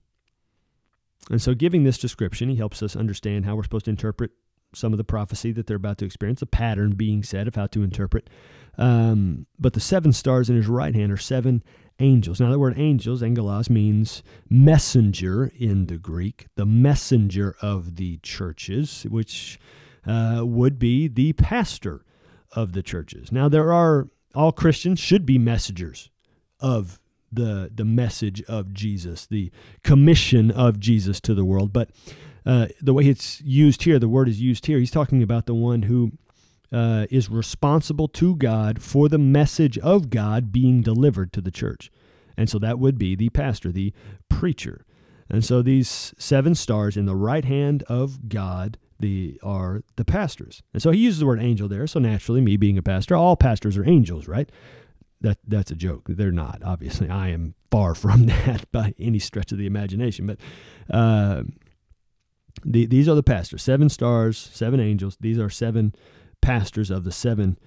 And 1.30 1.42
so, 1.42 1.54
giving 1.54 1.84
this 1.84 1.98
description, 1.98 2.50
he 2.50 2.56
helps 2.56 2.84
us 2.84 2.96
understand 2.96 3.46
how 3.46 3.56
we're 3.56 3.64
supposed 3.64 3.86
to 3.86 3.92
interpret 3.92 4.32
some 4.74 4.94
of 4.94 4.98
the 4.98 5.04
prophecy 5.04 5.52
that 5.54 5.68
they're 5.68 5.78
about 5.78 5.98
to 6.00 6.06
experience, 6.06 6.42
a 6.42 6.46
pattern 6.46 6.96
being 6.96 7.24
said 7.24 7.48
of 7.48 7.56
how 7.56 7.68
to 7.68 7.84
interpret. 7.84 8.30
Um, 8.78 9.46
but 9.58 9.74
the 9.74 9.80
seven 9.80 10.12
stars 10.12 10.50
in 10.50 10.56
his 10.56 10.68
right 10.68 10.94
hand 10.94 11.12
are 11.12 11.18
seven 11.18 11.64
angels. 12.00 12.40
Now, 12.42 12.52
the 12.52 12.60
word 12.60 12.78
angels, 12.78 13.24
angelos, 13.24 13.70
means 13.70 14.22
messenger 14.50 15.52
in 15.58 15.86
the 15.86 15.98
Greek, 15.98 16.48
the 16.56 16.66
messenger 16.66 17.56
of 17.62 17.96
the 17.96 18.18
churches, 18.18 19.06
which 19.10 19.60
uh, 20.06 20.42
would 20.44 20.78
be 20.78 21.08
the 21.08 21.34
pastor 21.34 22.06
of 22.52 22.74
the 22.74 22.84
churches. 22.84 23.32
Now, 23.32 23.48
there 23.50 23.72
are, 23.72 24.10
all 24.34 24.52
Christians 24.52 25.00
should 25.00 25.26
be 25.26 25.38
messengers 25.38 26.10
of 26.60 27.00
the 27.36 27.72
the 27.74 27.86
message 27.86 28.42
of 28.44 28.74
Jesus, 28.74 29.26
the 29.26 29.52
commission 29.84 30.52
of 30.52 30.80
Jesus 30.80 31.20
to 31.22 31.34
the 31.34 31.46
world. 31.46 31.74
But 31.74 31.90
uh, 32.46 32.68
the 32.82 32.94
way 32.94 33.06
it's 33.06 33.42
used 33.42 33.84
here, 33.84 34.00
the 34.00 34.10
word 34.10 34.30
is 34.30 34.42
used 34.42 34.66
here. 34.66 34.80
He's 34.80 34.92
talking 34.92 35.24
about 35.24 35.46
the 35.46 35.56
one 35.56 35.84
who 35.84 36.12
uh, 36.72 37.08
is 37.10 37.30
responsible 37.30 38.08
to 38.10 38.36
God 38.36 38.82
for 38.82 39.10
the 39.10 39.18
message 39.18 39.78
of 39.80 40.10
God 40.10 40.52
being 40.52 40.82
delivered 40.82 41.34
to 41.34 41.42
the 41.42 41.52
church, 41.52 41.92
and 42.38 42.50
so 42.50 42.60
that 42.60 42.80
would 42.80 42.98
be 42.98 43.16
the 43.16 43.30
pastor, 43.30 43.72
the 43.72 43.94
preacher. 44.30 44.86
And 45.30 45.44
so 45.44 45.64
these 45.64 46.14
seven 46.20 46.54
stars 46.54 46.96
in 46.96 47.06
the 47.06 47.16
right 47.16 47.46
hand 47.46 47.84
of 47.88 48.30
God 48.30 48.78
the 49.00 49.40
are 49.44 49.82
the 49.96 50.06
pastors. 50.06 50.62
And 50.74 50.82
so 50.82 50.92
he 50.92 51.00
uses 51.00 51.20
the 51.20 51.26
word 51.26 51.42
angel 51.42 51.68
there. 51.68 51.88
So 51.88 52.00
naturally, 52.00 52.42
me 52.42 52.58
being 52.58 52.78
a 52.78 52.84
pastor, 52.84 53.16
all 53.16 53.36
pastors 53.36 53.78
are 53.78 53.88
angels, 53.88 54.28
right? 54.28 54.50
That 55.22 55.38
that's 55.48 55.72
a 55.72 55.76
joke. 55.76 56.06
They're 56.08 56.32
not. 56.32 56.62
Obviously, 56.64 57.10
I 57.10 57.30
am 57.30 57.56
far 57.72 57.96
from 57.96 58.26
that 58.28 58.70
by 58.72 58.94
any 59.00 59.20
stretch 59.20 59.52
of 59.52 59.58
the 59.58 59.66
imagination. 59.66 60.28
But 60.28 60.40
uh, 60.90 61.44
the, 62.64 62.86
these 62.86 63.08
are 63.08 63.16
the 63.16 63.24
pastors: 63.24 63.64
seven 63.64 63.90
stars, 63.90 64.38
seven 64.38 64.80
angels. 64.80 65.18
These 65.20 65.40
are 65.40 65.50
seven 65.50 65.94
pastors 66.42 66.92
of 66.92 67.04
the 67.04 67.12
seven 67.12 67.58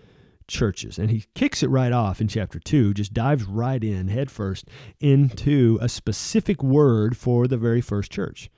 churches. 0.48 0.98
And 0.98 1.10
he 1.10 1.26
kicks 1.34 1.62
it 1.62 1.68
right 1.68 1.92
off 1.92 2.20
in 2.20 2.28
chapter 2.28 2.58
two. 2.58 2.94
Just 2.94 3.12
dives 3.12 3.44
right 3.44 3.82
in 3.84 4.08
headfirst 4.08 4.66
into 4.98 5.78
a 5.80 5.88
specific 5.88 6.62
word 6.62 7.16
for 7.16 7.46
the 7.46 7.58
very 7.58 7.80
first 7.80 8.10
church, 8.10 8.50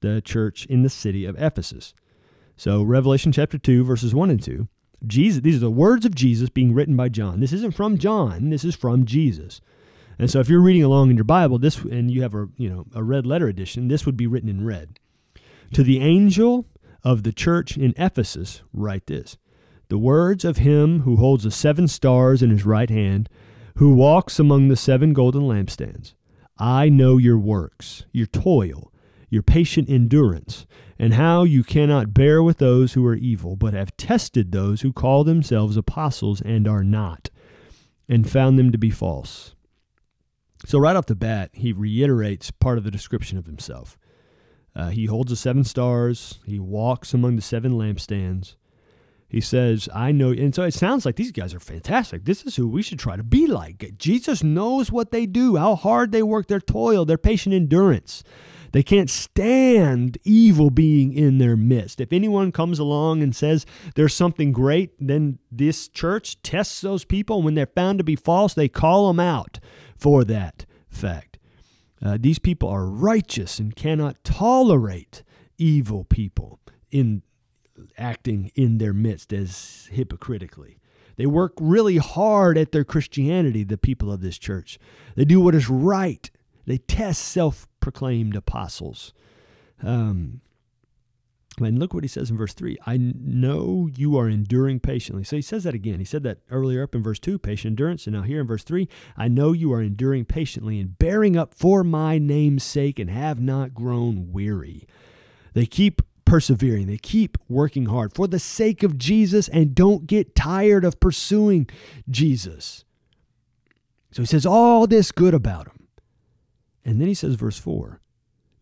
the 0.00 0.20
church 0.20 0.66
in 0.66 0.82
the 0.82 0.90
city 0.90 1.24
of 1.24 1.40
Ephesus. 1.40 1.94
So 2.56 2.82
Revelation 2.82 3.32
chapter 3.32 3.58
two, 3.58 3.84
verses 3.84 4.14
one 4.14 4.30
and 4.30 4.42
two. 4.42 4.68
Jesus, 5.06 5.42
these 5.42 5.56
are 5.56 5.60
the 5.60 5.70
words 5.70 6.04
of 6.04 6.14
Jesus 6.14 6.48
being 6.48 6.74
written 6.74 6.96
by 6.96 7.08
John. 7.08 7.40
This 7.40 7.52
isn't 7.52 7.74
from 7.74 7.98
John, 7.98 8.50
this 8.50 8.64
is 8.64 8.74
from 8.74 9.04
Jesus. 9.04 9.60
And 10.18 10.30
so 10.30 10.40
if 10.40 10.48
you're 10.48 10.60
reading 10.60 10.82
along 10.82 11.10
in 11.10 11.16
your 11.16 11.24
Bible, 11.24 11.58
this 11.58 11.78
and 11.78 12.10
you 12.10 12.22
have 12.22 12.34
a, 12.34 12.48
you 12.56 12.68
know, 12.68 12.86
a 12.94 13.04
red 13.04 13.24
letter 13.24 13.46
edition, 13.46 13.88
this 13.88 14.04
would 14.04 14.16
be 14.16 14.26
written 14.26 14.48
in 14.48 14.66
red. 14.66 14.98
To 15.74 15.82
the 15.84 16.00
angel 16.00 16.66
of 17.04 17.22
the 17.22 17.32
church 17.32 17.76
in 17.76 17.94
Ephesus, 17.96 18.62
write 18.72 19.06
this. 19.06 19.36
The 19.88 19.98
words 19.98 20.44
of 20.44 20.58
him 20.58 21.00
who 21.00 21.16
holds 21.16 21.44
the 21.44 21.50
seven 21.50 21.86
stars 21.86 22.42
in 22.42 22.50
his 22.50 22.66
right 22.66 22.90
hand, 22.90 23.28
who 23.76 23.94
walks 23.94 24.38
among 24.38 24.68
the 24.68 24.76
seven 24.76 25.12
golden 25.12 25.42
lampstands. 25.42 26.14
I 26.58 26.88
know 26.88 27.16
your 27.16 27.38
works, 27.38 28.04
your 28.12 28.26
toil, 28.26 28.92
your 29.30 29.42
patient 29.42 29.88
endurance, 29.90 30.66
and 30.98 31.14
how 31.14 31.44
you 31.44 31.62
cannot 31.62 32.14
bear 32.14 32.42
with 32.42 32.58
those 32.58 32.94
who 32.94 33.06
are 33.06 33.14
evil, 33.14 33.56
but 33.56 33.74
have 33.74 33.96
tested 33.96 34.52
those 34.52 34.80
who 34.80 34.92
call 34.92 35.24
themselves 35.24 35.76
apostles 35.76 36.40
and 36.40 36.66
are 36.66 36.84
not, 36.84 37.30
and 38.08 38.30
found 38.30 38.58
them 38.58 38.72
to 38.72 38.78
be 38.78 38.90
false. 38.90 39.54
So, 40.66 40.78
right 40.78 40.96
off 40.96 41.06
the 41.06 41.14
bat, 41.14 41.50
he 41.52 41.72
reiterates 41.72 42.50
part 42.50 42.78
of 42.78 42.84
the 42.84 42.90
description 42.90 43.38
of 43.38 43.46
himself. 43.46 43.98
Uh, 44.74 44.88
he 44.88 45.06
holds 45.06 45.30
the 45.30 45.36
seven 45.36 45.64
stars, 45.64 46.40
he 46.46 46.58
walks 46.58 47.14
among 47.14 47.36
the 47.36 47.42
seven 47.42 47.72
lampstands. 47.72 48.56
He 49.28 49.42
says, 49.42 49.90
I 49.94 50.10
know. 50.10 50.30
And 50.30 50.54
so 50.54 50.62
it 50.62 50.72
sounds 50.72 51.04
like 51.04 51.16
these 51.16 51.32
guys 51.32 51.52
are 51.52 51.60
fantastic. 51.60 52.24
This 52.24 52.44
is 52.44 52.56
who 52.56 52.66
we 52.66 52.80
should 52.80 52.98
try 52.98 53.14
to 53.16 53.22
be 53.22 53.46
like. 53.46 53.98
Jesus 53.98 54.42
knows 54.42 54.90
what 54.90 55.10
they 55.10 55.26
do, 55.26 55.56
how 55.56 55.74
hard 55.74 56.12
they 56.12 56.22
work, 56.22 56.46
their 56.46 56.60
toil, 56.60 57.04
their 57.04 57.18
patient 57.18 57.54
endurance. 57.54 58.24
They 58.72 58.82
can't 58.82 59.10
stand 59.10 60.18
evil 60.24 60.70
being 60.70 61.12
in 61.12 61.38
their 61.38 61.56
midst. 61.56 62.00
If 62.00 62.12
anyone 62.12 62.52
comes 62.52 62.78
along 62.78 63.22
and 63.22 63.34
says 63.34 63.66
there's 63.94 64.14
something 64.14 64.52
great, 64.52 64.92
then 64.98 65.38
this 65.50 65.88
church 65.88 66.40
tests 66.42 66.80
those 66.80 67.04
people. 67.04 67.42
When 67.42 67.54
they're 67.54 67.66
found 67.66 67.98
to 67.98 68.04
be 68.04 68.16
false, 68.16 68.54
they 68.54 68.68
call 68.68 69.08
them 69.08 69.20
out 69.20 69.58
for 69.96 70.24
that 70.24 70.66
fact. 70.88 71.38
Uh, 72.00 72.16
these 72.20 72.38
people 72.38 72.68
are 72.68 72.86
righteous 72.86 73.58
and 73.58 73.74
cannot 73.74 74.22
tolerate 74.22 75.22
evil 75.56 76.04
people 76.04 76.60
in 76.90 77.22
acting 77.96 78.50
in 78.54 78.78
their 78.78 78.92
midst 78.92 79.32
as 79.32 79.88
hypocritically. 79.90 80.78
They 81.16 81.26
work 81.26 81.52
really 81.58 81.96
hard 81.96 82.56
at 82.56 82.70
their 82.70 82.84
Christianity, 82.84 83.64
the 83.64 83.76
people 83.76 84.12
of 84.12 84.20
this 84.20 84.38
church. 84.38 84.78
They 85.16 85.24
do 85.24 85.40
what 85.40 85.54
is 85.54 85.68
right. 85.68 86.30
They 86.64 86.78
test 86.78 87.22
self 87.22 87.66
proclaimed 87.88 88.36
apostles. 88.36 89.14
Um, 89.82 90.42
and 91.58 91.78
look 91.78 91.94
what 91.94 92.04
he 92.04 92.08
says 92.08 92.30
in 92.30 92.36
verse 92.36 92.52
3 92.52 92.76
I 92.86 92.98
know 92.98 93.88
you 93.96 94.18
are 94.18 94.28
enduring 94.28 94.78
patiently. 94.78 95.24
So 95.24 95.36
he 95.36 95.42
says 95.42 95.64
that 95.64 95.74
again. 95.74 95.98
He 95.98 96.04
said 96.04 96.22
that 96.24 96.40
earlier 96.50 96.82
up 96.82 96.94
in 96.94 97.02
verse 97.02 97.18
2, 97.18 97.38
patient 97.38 97.72
endurance. 97.72 98.06
And 98.06 98.14
now 98.14 98.22
here 98.22 98.42
in 98.42 98.46
verse 98.46 98.62
3, 98.62 98.86
I 99.16 99.26
know 99.28 99.52
you 99.52 99.72
are 99.72 99.80
enduring 99.80 100.26
patiently 100.26 100.78
and 100.78 100.98
bearing 100.98 101.34
up 101.34 101.54
for 101.54 101.82
my 101.82 102.18
name's 102.18 102.62
sake 102.62 102.98
and 102.98 103.08
have 103.08 103.40
not 103.40 103.72
grown 103.72 104.30
weary. 104.30 104.86
They 105.54 105.64
keep 105.64 106.02
persevering, 106.26 106.88
they 106.88 106.98
keep 106.98 107.38
working 107.48 107.86
hard 107.86 108.14
for 108.14 108.28
the 108.28 108.38
sake 108.38 108.82
of 108.82 108.98
Jesus 108.98 109.48
and 109.48 109.74
don't 109.74 110.06
get 110.06 110.34
tired 110.34 110.84
of 110.84 111.00
pursuing 111.00 111.70
Jesus. 112.10 112.84
So 114.12 114.20
he 114.20 114.26
says 114.26 114.44
all 114.44 114.86
this 114.86 115.10
good 115.10 115.32
about 115.32 115.68
him. 115.68 115.77
And 116.84 117.00
then 117.00 117.08
he 117.08 117.14
says, 117.14 117.34
verse 117.34 117.58
4 117.58 118.00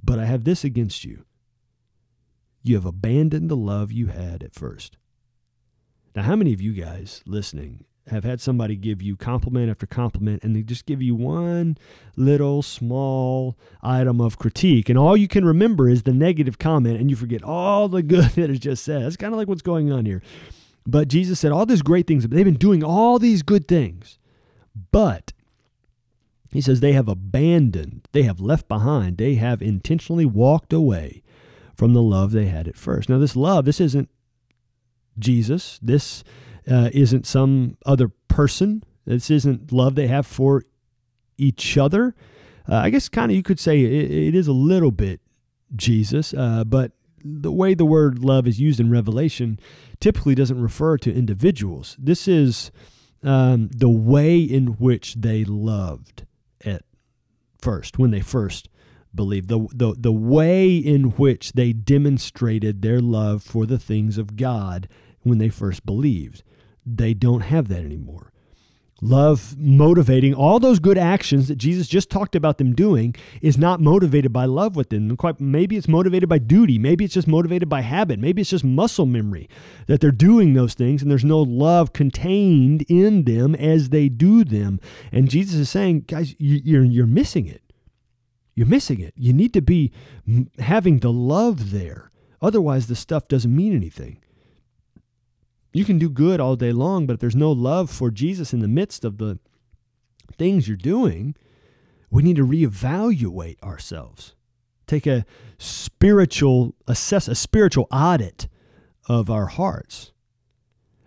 But 0.03 0.19
I 0.19 0.27
have 0.27 0.45
this 0.45 0.65
against 0.65 1.05
you. 1.05 1.25
You 2.63 2.75
have 2.75 2.87
abandoned 2.87 3.49
the 3.49 3.57
love 3.57 3.93
you 3.93 4.07
had 4.07 4.43
at 4.43 4.55
first. 4.55 4.97
Now, 6.15 6.23
how 6.23 6.37
many 6.37 6.53
of 6.53 6.61
you 6.61 6.73
guys 6.73 7.23
listening 7.27 7.85
have 8.09 8.25
had 8.25 8.41
somebody 8.41 8.77
give 8.77 9.03
you 9.03 9.17
compliment 9.17 9.69
after 9.69 9.87
compliment 9.87 10.43
and 10.45 10.55
they 10.55 10.63
just 10.63 10.87
give 10.87 11.03
you 11.03 11.15
one 11.15 11.77
little 12.17 12.63
small 12.63 13.59
item 13.83 14.21
of 14.21 14.39
critique 14.39 14.89
and 14.89 14.99
all 14.99 15.17
you 15.17 15.27
can 15.27 15.45
remember 15.45 15.89
is 15.89 16.05
the 16.05 16.13
negative 16.13 16.59
comment 16.59 17.01
and 17.01 17.11
you 17.11 17.17
forget 17.17 17.43
all 17.43 17.89
the 17.89 18.03
good 18.03 18.25
that 18.37 18.51
is 18.51 18.61
just 18.61 18.85
said. 18.85 19.03
That's 19.03 19.17
kind 19.17 19.33
of 19.33 19.39
like 19.39 19.49
what's 19.49 19.63
going 19.63 19.93
on 19.93 20.07
here. 20.07 20.23
But 20.87 21.09
Jesus 21.09 21.41
said 21.41 21.53
all 21.53 21.67
these 21.67 21.83
great 21.83 22.07
things. 22.07 22.27
They've 22.27 22.45
been 22.45 22.55
doing 22.55 22.85
all 22.85 23.19
these 23.19 23.43
good 23.43 23.67
things. 23.67 24.19
But 24.93 25.33
he 26.57 26.63
says 26.63 26.81
they 26.81 26.93
have 26.93 27.09
abandoned, 27.09 28.09
they 28.13 28.23
have 28.23 28.41
left 28.41 28.67
behind, 28.67 29.19
they 29.19 29.35
have 29.35 29.61
intentionally 29.61 30.25
walked 30.25 30.73
away 30.73 31.23
from 31.75 31.93
the 31.93 32.03
love 32.03 32.33
they 32.33 32.47
had 32.47 32.67
at 32.67 32.79
first. 32.79 33.11
Now, 33.11 33.19
this 33.19 33.37
love, 33.37 33.67
this 33.67 33.79
isn't 33.81 34.09
Jesus. 35.19 35.79
This 35.83 36.25
uh, 36.67 36.89
isn't 36.95 37.27
some 37.27 37.77
other 37.85 38.09
person. 38.29 38.83
This 39.05 39.31
isn't 39.31 39.71
love 39.71 39.97
they 39.97 40.07
have 40.07 40.27
for 40.27 40.65
each 41.37 41.77
other. 41.77 42.15
Uh, 42.67 42.77
I 42.77 42.91
guess 42.91 43.11
kind 43.11 43.31
of 43.31 43.37
you 43.37 43.43
could 43.43 43.61
say 43.61 43.83
it, 43.83 44.11
it 44.11 44.35
is 44.35 44.49
a 44.49 44.53
little 44.53 44.91
bit 44.91 45.21
Jesus, 45.75 46.33
uh, 46.33 46.65
but 46.65 46.93
the 47.23 47.53
way 47.53 47.75
the 47.75 47.85
word 47.85 48.21
love 48.21 48.47
is 48.47 48.59
used 48.59 48.81
in 48.81 48.91
Revelation 48.91 49.61
typically 50.01 50.35
doesn't 50.35 50.61
refer 50.61 50.97
to 50.99 51.13
individuals. 51.13 51.97
This 51.99 52.27
is 52.27 52.71
um, 53.23 53.69
the 53.73 53.91
way 53.91 54.39
in 54.39 54.79
which 54.79 55.17
they 55.17 55.45
loved 55.45 56.25
at 56.65 56.83
first, 57.59 57.99
when 57.99 58.11
they 58.11 58.21
first 58.21 58.69
believed, 59.15 59.49
the, 59.49 59.67
the, 59.73 59.95
the 59.99 60.13
way 60.13 60.77
in 60.77 61.11
which 61.13 61.53
they 61.53 61.73
demonstrated 61.73 62.83
their 62.83 63.01
love 63.01 63.43
for 63.43 63.67
the 63.67 63.79
things 63.79 64.19
of 64.19 64.37
God 64.37 64.89
when 65.23 65.39
they 65.39 65.49
first 65.49 65.85
believed. 65.87 66.43
They 66.85 67.15
don't 67.15 67.41
have 67.41 67.69
that 67.69 67.85
anymore. 67.85 68.33
Love 69.03 69.59
motivating 69.59 70.33
all 70.33 70.59
those 70.59 70.79
good 70.79 70.97
actions 70.97 71.49
that 71.49 71.57
Jesus 71.57 71.87
just 71.87 72.09
talked 72.09 72.35
about 72.35 72.57
them 72.57 72.75
doing 72.75 73.15
is 73.43 73.59
not 73.59 73.79
motivated 73.79 74.33
by 74.33 74.47
love 74.47 74.75
within 74.75 75.09
them. 75.09 75.19
Quite 75.19 75.39
maybe 75.39 75.77
it's 75.77 75.87
motivated 75.87 76.31
by 76.31 76.39
duty. 76.39 76.79
Maybe 76.79 77.05
it's 77.05 77.13
just 77.13 77.29
motivated 77.29 77.69
by 77.69 77.83
habit. 77.83 78.19
Maybe 78.19 78.41
it's 78.41 78.51
just 78.51 78.65
muscle 78.65 79.05
memory 79.05 79.51
that 79.87 80.01
they're 80.01 80.11
doing 80.11 80.55
those 80.55 80.73
things 80.73 81.03
and 81.03 81.11
there's 81.11 81.27
no 81.27 81.43
love 81.43 81.93
contained 81.93 82.87
in 82.89 83.25
them 83.25 83.55
as 83.57 83.91
they 83.91 84.09
do 84.09 84.45
them. 84.45 84.81
And 85.13 85.29
Jesus 85.29 85.57
is 85.57 85.69
saying, 85.69 86.05
guys, 86.09 86.35
you're 86.39 86.85
you're 86.85 87.07
missing 87.07 87.47
it. 87.47 87.63
You're 88.55 88.67
missing 88.67 89.01
it. 89.01 89.13
You 89.15 89.35
need 89.35 89.53
to 89.53 89.61
be 89.61 89.93
having 90.59 91.01
the 91.01 91.13
love 91.13 91.71
there. 91.71 92.11
Otherwise, 92.41 92.87
the 92.87 92.97
stuff 92.97 93.29
doesn't 93.29 93.55
mean 93.55 93.77
anything. 93.77 94.23
You 95.77 95.85
can 95.85 95.99
do 95.99 96.09
good 96.09 96.41
all 96.41 96.57
day 96.57 96.73
long, 96.73 97.07
but 97.07 97.15
if 97.15 97.21
there's 97.21 97.37
no 97.37 97.53
love 97.53 97.91
for 97.91 98.11
Jesus 98.11 98.53
in 98.53 98.61
the 98.61 98.69
midst 98.69 99.05
of 99.05 99.19
the 99.19 99.39
things 100.39 100.69
you're 100.69 100.77
doing, 100.77 101.35
we 102.11 102.23
need 102.23 102.37
to 102.37 102.47
reevaluate 102.47 103.63
ourselves. 103.63 104.35
Take 104.87 105.07
a 105.07 105.27
spiritual 105.59 106.75
assess 106.87 107.29
a 107.29 107.35
spiritual 107.35 107.89
audit 107.91 108.49
of 109.09 109.29
our 109.29 109.47
hearts. 109.47 110.13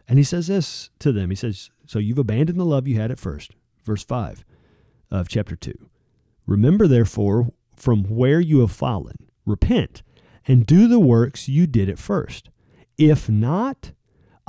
And 0.07 0.19
he 0.19 0.23
says 0.23 0.47
this 0.47 0.89
to 0.99 1.11
them. 1.11 1.29
He 1.29 1.35
says, 1.35 1.69
So 1.87 1.97
you've 1.97 2.19
abandoned 2.19 2.59
the 2.59 2.65
love 2.65 2.87
you 2.87 2.99
had 2.99 3.11
at 3.11 3.19
first. 3.19 3.55
Verse 3.83 4.03
5 4.03 4.45
of 5.09 5.29
chapter 5.29 5.55
2. 5.55 5.73
Remember, 6.45 6.87
therefore, 6.87 7.49
from 7.75 8.03
where 8.03 8.39
you 8.39 8.59
have 8.59 8.71
fallen, 8.71 9.15
repent, 9.45 10.03
and 10.47 10.65
do 10.65 10.87
the 10.87 10.99
works 10.99 11.47
you 11.47 11.65
did 11.65 11.89
at 11.89 11.99
first. 11.99 12.49
If 12.97 13.29
not, 13.29 13.93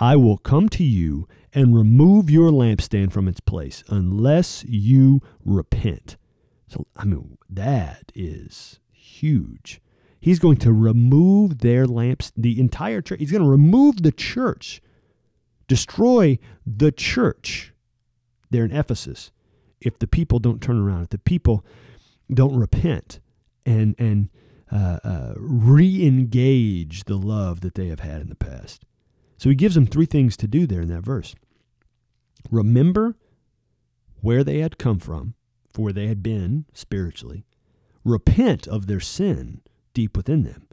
I 0.01 0.17
will 0.17 0.39
come 0.39 0.71
to 0.71 0.83
you 0.83 1.29
and 1.53 1.77
remove 1.77 2.31
your 2.31 2.51
lampstand 2.51 3.13
from 3.13 3.29
its 3.29 3.41
place 3.41 3.85
unless 3.89 4.65
you 4.65 5.21
repent. 5.45 6.17
So, 6.69 6.87
I 6.97 7.05
mean, 7.05 7.37
that 7.51 8.11
is 8.15 8.81
huge. 8.93 9.83
He's 10.19 10.39
going 10.39 10.57
to 10.59 10.73
remove 10.73 11.59
their 11.59 11.87
lamps, 11.87 12.33
the 12.35 12.59
entire 12.59 13.03
church. 13.03 13.21
He's 13.21 13.31
going 13.31 13.45
to 13.45 13.49
remove 13.49 14.03
the 14.03 14.13
church, 14.13 14.81
destroy 15.69 16.39
the 16.67 16.93
church 16.93 17.75
there 18.51 18.65
in 18.65 18.73
Ephesus 18.73 19.33
if 19.81 19.99
the 19.99 20.07
people 20.07 20.39
don't 20.39 20.63
turn 20.63 20.79
around, 20.79 21.05
if 21.05 21.11
the 21.11 21.19
people 21.19 21.65
don't 22.33 22.57
repent 22.57 23.21
and, 23.67 23.95
and 23.99 24.31
uh, 24.73 24.99
uh, 25.05 25.35
re 25.37 26.07
engage 26.07 27.05
the 27.05 27.17
love 27.17 27.61
that 27.61 27.75
they 27.75 27.89
have 27.89 28.01
had 28.01 28.21
in 28.21 28.29
the 28.29 28.35
past. 28.35 28.85
So 29.41 29.49
he 29.49 29.55
gives 29.55 29.75
them 29.75 29.87
three 29.87 30.05
things 30.05 30.37
to 30.37 30.47
do 30.47 30.67
there 30.67 30.83
in 30.83 30.91
that 30.91 31.01
verse. 31.01 31.35
Remember 32.51 33.17
where 34.21 34.45
they 34.45 34.59
had 34.59 34.77
come 34.77 34.99
from, 34.99 35.33
for 35.73 35.81
where 35.81 35.93
they 35.95 36.09
had 36.09 36.23
been 36.23 36.67
spiritually. 36.75 37.47
Repent 38.05 38.69
of 38.69 38.87
their 38.87 39.01
sin 39.01 39.63
deep 39.95 40.15
within 40.15 40.43
them. 40.43 40.69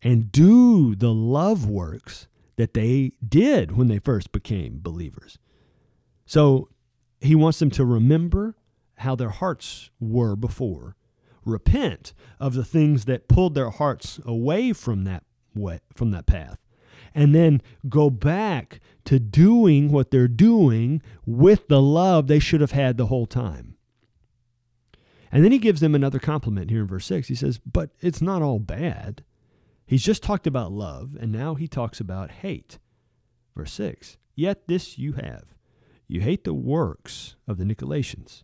And 0.00 0.32
do 0.32 0.94
the 0.94 1.12
love 1.12 1.66
works 1.68 2.28
that 2.56 2.72
they 2.72 3.12
did 3.28 3.76
when 3.76 3.88
they 3.88 3.98
first 3.98 4.32
became 4.32 4.80
believers. 4.80 5.38
So 6.24 6.70
he 7.20 7.34
wants 7.34 7.58
them 7.58 7.70
to 7.72 7.84
remember 7.84 8.56
how 9.00 9.16
their 9.16 9.28
hearts 9.28 9.90
were 10.00 10.34
before, 10.34 10.96
repent 11.44 12.14
of 12.40 12.54
the 12.54 12.64
things 12.64 13.04
that 13.04 13.28
pulled 13.28 13.54
their 13.54 13.68
hearts 13.68 14.18
away 14.24 14.72
from 14.72 15.04
that 15.04 15.24
way, 15.54 15.80
from 15.94 16.10
that 16.12 16.24
path, 16.24 16.56
and 17.14 17.34
then 17.34 17.62
go 17.88 18.10
back 18.10 18.80
to 19.04 19.18
doing 19.18 19.90
what 19.90 20.10
they're 20.10 20.28
doing 20.28 21.02
with 21.26 21.68
the 21.68 21.82
love 21.82 22.26
they 22.26 22.38
should 22.38 22.60
have 22.60 22.72
had 22.72 22.96
the 22.96 23.06
whole 23.06 23.26
time. 23.26 23.76
And 25.30 25.42
then 25.42 25.52
he 25.52 25.58
gives 25.58 25.80
them 25.80 25.94
another 25.94 26.18
compliment 26.18 26.70
here 26.70 26.82
in 26.82 26.86
verse 26.86 27.06
6. 27.06 27.28
He 27.28 27.34
says, 27.34 27.58
But 27.58 27.90
it's 28.00 28.20
not 28.20 28.42
all 28.42 28.58
bad. 28.58 29.24
He's 29.86 30.02
just 30.02 30.22
talked 30.22 30.46
about 30.46 30.72
love, 30.72 31.16
and 31.18 31.32
now 31.32 31.54
he 31.54 31.66
talks 31.66 32.00
about 32.00 32.30
hate. 32.30 32.78
Verse 33.56 33.72
6 33.72 34.18
Yet 34.34 34.66
this 34.66 34.98
you 34.98 35.12
have. 35.14 35.54
You 36.06 36.20
hate 36.20 36.44
the 36.44 36.54
works 36.54 37.36
of 37.48 37.58
the 37.58 37.64
Nicolaitans, 37.64 38.42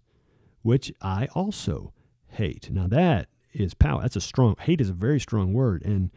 which 0.63 0.93
I 1.03 1.29
also 1.35 1.93
hate. 2.29 2.71
Now 2.71 2.87
that 2.89 3.29
is 3.53 3.75
power. 3.75 4.03
That's 4.03 4.17
a 4.17 4.21
strong, 4.21 4.57
hate 4.61 4.81
is 4.81 4.91
a 4.91 4.95
very 4.95 5.21
strong 5.21 5.53
word. 5.53 5.83
And 5.85 6.11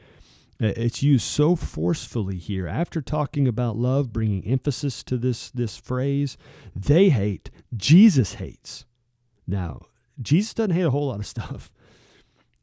it's 0.63 1.01
used 1.01 1.25
so 1.25 1.55
forcefully 1.55 2.37
here. 2.37 2.67
After 2.67 3.01
talking 3.01 3.47
about 3.47 3.77
love, 3.77 4.13
bringing 4.13 4.45
emphasis 4.45 5.03
to 5.05 5.17
this, 5.17 5.49
this 5.49 5.77
phrase, 5.77 6.37
they 6.75 7.09
hate, 7.09 7.49
Jesus 7.75 8.35
hates. 8.35 8.85
Now, 9.47 9.81
Jesus 10.21 10.53
doesn't 10.53 10.75
hate 10.75 10.83
a 10.83 10.91
whole 10.91 11.07
lot 11.07 11.19
of 11.19 11.25
stuff, 11.27 11.71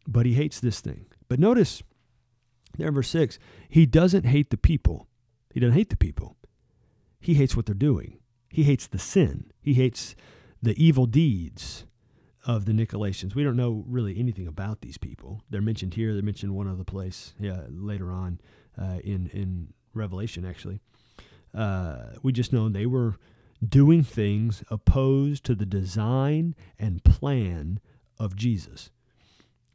but 0.06 0.26
he 0.26 0.34
hates 0.34 0.61
this 0.61 0.80
thing. 0.80 1.06
But 1.28 1.40
notice 1.40 1.82
verse 2.76 3.11
6, 3.11 3.38
he 3.68 3.87
doesn't 3.87 4.24
hate 4.24 4.50
the 4.50 4.56
people. 4.56 5.08
He 5.52 5.61
doesn't 5.61 5.76
hate 5.76 5.90
the 5.90 5.96
people. 5.96 6.37
He 7.20 7.34
hates 7.34 7.56
what 7.56 7.66
they're 7.66 7.74
doing. 7.74 8.18
He 8.50 8.62
hates 8.62 8.87
the 8.87 8.98
sin. 8.98 9.50
He 9.61 9.74
hates 9.74 10.14
the 10.62 10.82
evil 10.82 11.06
deeds 11.06 11.84
of 12.48 12.64
the 12.64 12.72
Nicolaitans. 12.72 13.34
We 13.34 13.44
don't 13.44 13.56
know 13.56 13.84
really 13.87 14.18
anything 14.18 14.48
about 14.48 14.80
these 14.80 14.96
people. 14.96 15.42
They're 15.50 15.61
mentioned 15.61 15.94
here. 15.94 16.14
They're 16.14 16.22
mentioned 16.22 16.54
one 16.54 16.66
other 16.66 16.82
place 16.82 17.34
yeah, 17.38 17.61
later 17.68 18.11
on 18.11 18.40
uh, 18.80 18.98
in 19.04 19.28
in 19.34 19.74
Revelation. 19.92 20.46
Actually, 20.46 20.80
uh, 21.54 22.14
we 22.22 22.32
just 22.32 22.52
know 22.52 22.70
they 22.70 22.87
were 22.87 23.16
doing 23.66 24.02
things 24.02 24.64
opposed 24.70 25.44
to 25.44 25.54
the 25.54 25.66
design 25.66 26.54
and 26.78 27.04
plan 27.04 27.80
of 28.18 28.34
Jesus. 28.34 28.90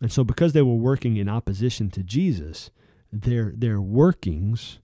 And 0.01 0.11
so, 0.11 0.23
because 0.23 0.53
they 0.53 0.63
were 0.63 0.75
working 0.75 1.15
in 1.15 1.29
opposition 1.29 1.91
to 1.91 2.01
Jesus, 2.01 2.71
their 3.11 3.53
their 3.55 3.79
workings 3.79 4.79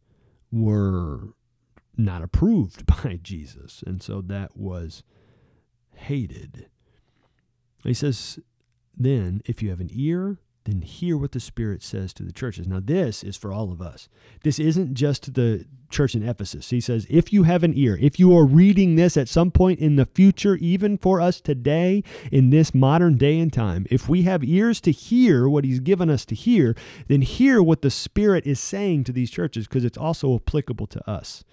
were 0.51 1.33
not 1.97 2.21
approved 2.21 2.85
by 3.03 3.19
Jesus, 3.23 3.83
and 3.87 4.03
so 4.03 4.21
that 4.21 4.55
was 4.55 5.01
hated. 5.95 6.67
He 7.83 7.93
says, 7.93 8.39
then, 8.97 9.41
if 9.45 9.61
you 9.61 9.69
have 9.69 9.79
an 9.79 9.89
ear, 9.93 10.39
then 10.65 10.81
hear 10.81 11.17
what 11.17 11.31
the 11.31 11.39
Spirit 11.39 11.81
says 11.81 12.13
to 12.13 12.23
the 12.23 12.33
churches. 12.33 12.67
Now, 12.67 12.81
this 12.83 13.23
is 13.23 13.37
for 13.37 13.51
all 13.51 13.71
of 13.71 13.81
us. 13.81 14.09
This 14.43 14.59
isn't 14.59 14.93
just 14.93 15.33
the 15.33 15.65
church 15.89 16.13
in 16.13 16.27
Ephesus. 16.27 16.69
He 16.69 16.81
says, 16.81 17.07
if 17.09 17.31
you 17.31 17.43
have 17.43 17.63
an 17.63 17.73
ear, 17.75 17.97
if 17.99 18.19
you 18.19 18.37
are 18.37 18.45
reading 18.45 18.95
this 18.95 19.15
at 19.17 19.29
some 19.29 19.51
point 19.51 19.79
in 19.79 19.95
the 19.95 20.05
future, 20.05 20.55
even 20.57 20.97
for 20.97 21.21
us 21.21 21.39
today, 21.39 22.03
in 22.31 22.49
this 22.49 22.75
modern 22.75 23.17
day 23.17 23.39
and 23.39 23.51
time, 23.51 23.87
if 23.89 24.09
we 24.09 24.23
have 24.23 24.43
ears 24.43 24.81
to 24.81 24.91
hear 24.91 25.47
what 25.47 25.63
He's 25.63 25.79
given 25.79 26.09
us 26.09 26.25
to 26.25 26.35
hear, 26.35 26.75
then 27.07 27.21
hear 27.21 27.63
what 27.63 27.81
the 27.81 27.89
Spirit 27.89 28.45
is 28.45 28.59
saying 28.59 29.05
to 29.05 29.13
these 29.13 29.31
churches 29.31 29.67
because 29.67 29.85
it's 29.85 29.97
also 29.97 30.35
applicable 30.35 30.87
to 30.87 31.09
us. 31.09 31.43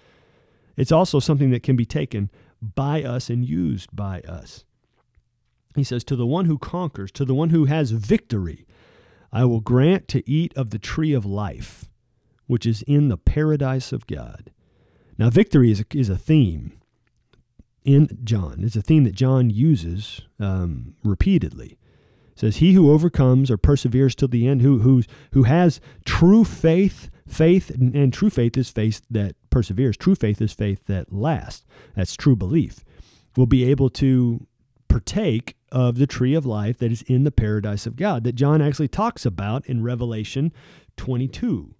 It's 0.75 0.91
also 0.91 1.19
something 1.19 1.49
that 1.51 1.63
can 1.63 1.75
be 1.75 1.85
taken 1.85 2.29
by 2.61 3.03
us 3.03 3.29
and 3.29 3.43
used 3.43 3.95
by 3.95 4.21
us. 4.21 4.65
He 5.77 5.83
says, 5.83 6.03
To 6.05 6.15
the 6.15 6.25
one 6.25 6.45
who 6.45 6.57
conquers, 6.57 7.11
to 7.11 7.23
the 7.23 7.35
one 7.35 7.51
who 7.51 7.65
has 7.65 7.91
victory, 7.91 8.65
I 9.31 9.45
will 9.45 9.61
grant 9.61 10.07
to 10.09 10.27
eat 10.29 10.51
of 10.57 10.71
the 10.71 10.79
tree 10.79 11.13
of 11.13 11.23
life, 11.23 11.87
which 12.47 12.65
is 12.65 12.81
in 12.87 13.09
the 13.09 13.17
paradise 13.17 13.91
of 13.93 14.07
God. 14.07 14.51
Now, 15.19 15.29
victory 15.29 15.69
is 15.71 15.81
a, 15.81 15.85
is 15.93 16.09
a 16.09 16.17
theme 16.17 16.73
in 17.85 18.09
John. 18.23 18.63
It's 18.63 18.75
a 18.75 18.81
theme 18.81 19.03
that 19.03 19.13
John 19.13 19.51
uses 19.51 20.21
um, 20.39 20.95
repeatedly. 21.03 21.77
It 22.33 22.39
says, 22.39 22.57
"He 22.57 22.73
who 22.73 22.91
overcomes 22.91 23.51
or 23.51 23.57
perseveres 23.57 24.15
till 24.15 24.27
the 24.27 24.47
end, 24.47 24.63
who 24.63 24.79
who 24.79 25.03
who 25.33 25.43
has 25.43 25.79
true 26.05 26.43
faith, 26.43 27.11
faith, 27.27 27.69
and, 27.69 27.95
and 27.95 28.11
true 28.11 28.31
faith 28.31 28.57
is 28.57 28.71
faith 28.71 29.01
that 29.11 29.35
perseveres. 29.51 29.95
True 29.95 30.15
faith 30.15 30.41
is 30.41 30.53
faith 30.53 30.85
that 30.87 31.13
lasts. 31.13 31.65
That's 31.95 32.15
true 32.15 32.35
belief. 32.35 32.83
Will 33.35 33.45
be 33.45 33.63
able 33.65 33.91
to 33.91 34.47
partake 34.87 35.55
of 35.71 35.97
the 35.97 36.07
tree 36.07 36.33
of 36.33 36.45
life 36.45 36.77
that 36.77 36.91
is 36.91 37.01
in 37.03 37.23
the 37.23 37.31
paradise 37.31 37.85
of 37.85 37.95
God 37.95 38.23
that 38.23 38.35
John 38.35 38.61
actually 38.61 38.87
talks 38.87 39.25
about 39.25 39.65
in 39.65 39.83
Revelation 39.83 40.53
22. 40.95 41.73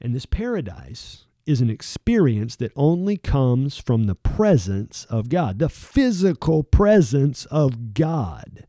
And 0.00 0.14
this 0.14 0.26
paradise 0.26 1.26
is 1.46 1.60
an 1.60 1.70
experience 1.70 2.56
that 2.56 2.72
only 2.76 3.16
comes 3.16 3.76
from 3.76 4.04
the 4.04 4.14
presence 4.14 5.04
of 5.06 5.28
God, 5.28 5.58
the 5.58 5.68
physical 5.68 6.62
presence 6.62 7.46
of 7.46 7.94
God. 7.94 8.66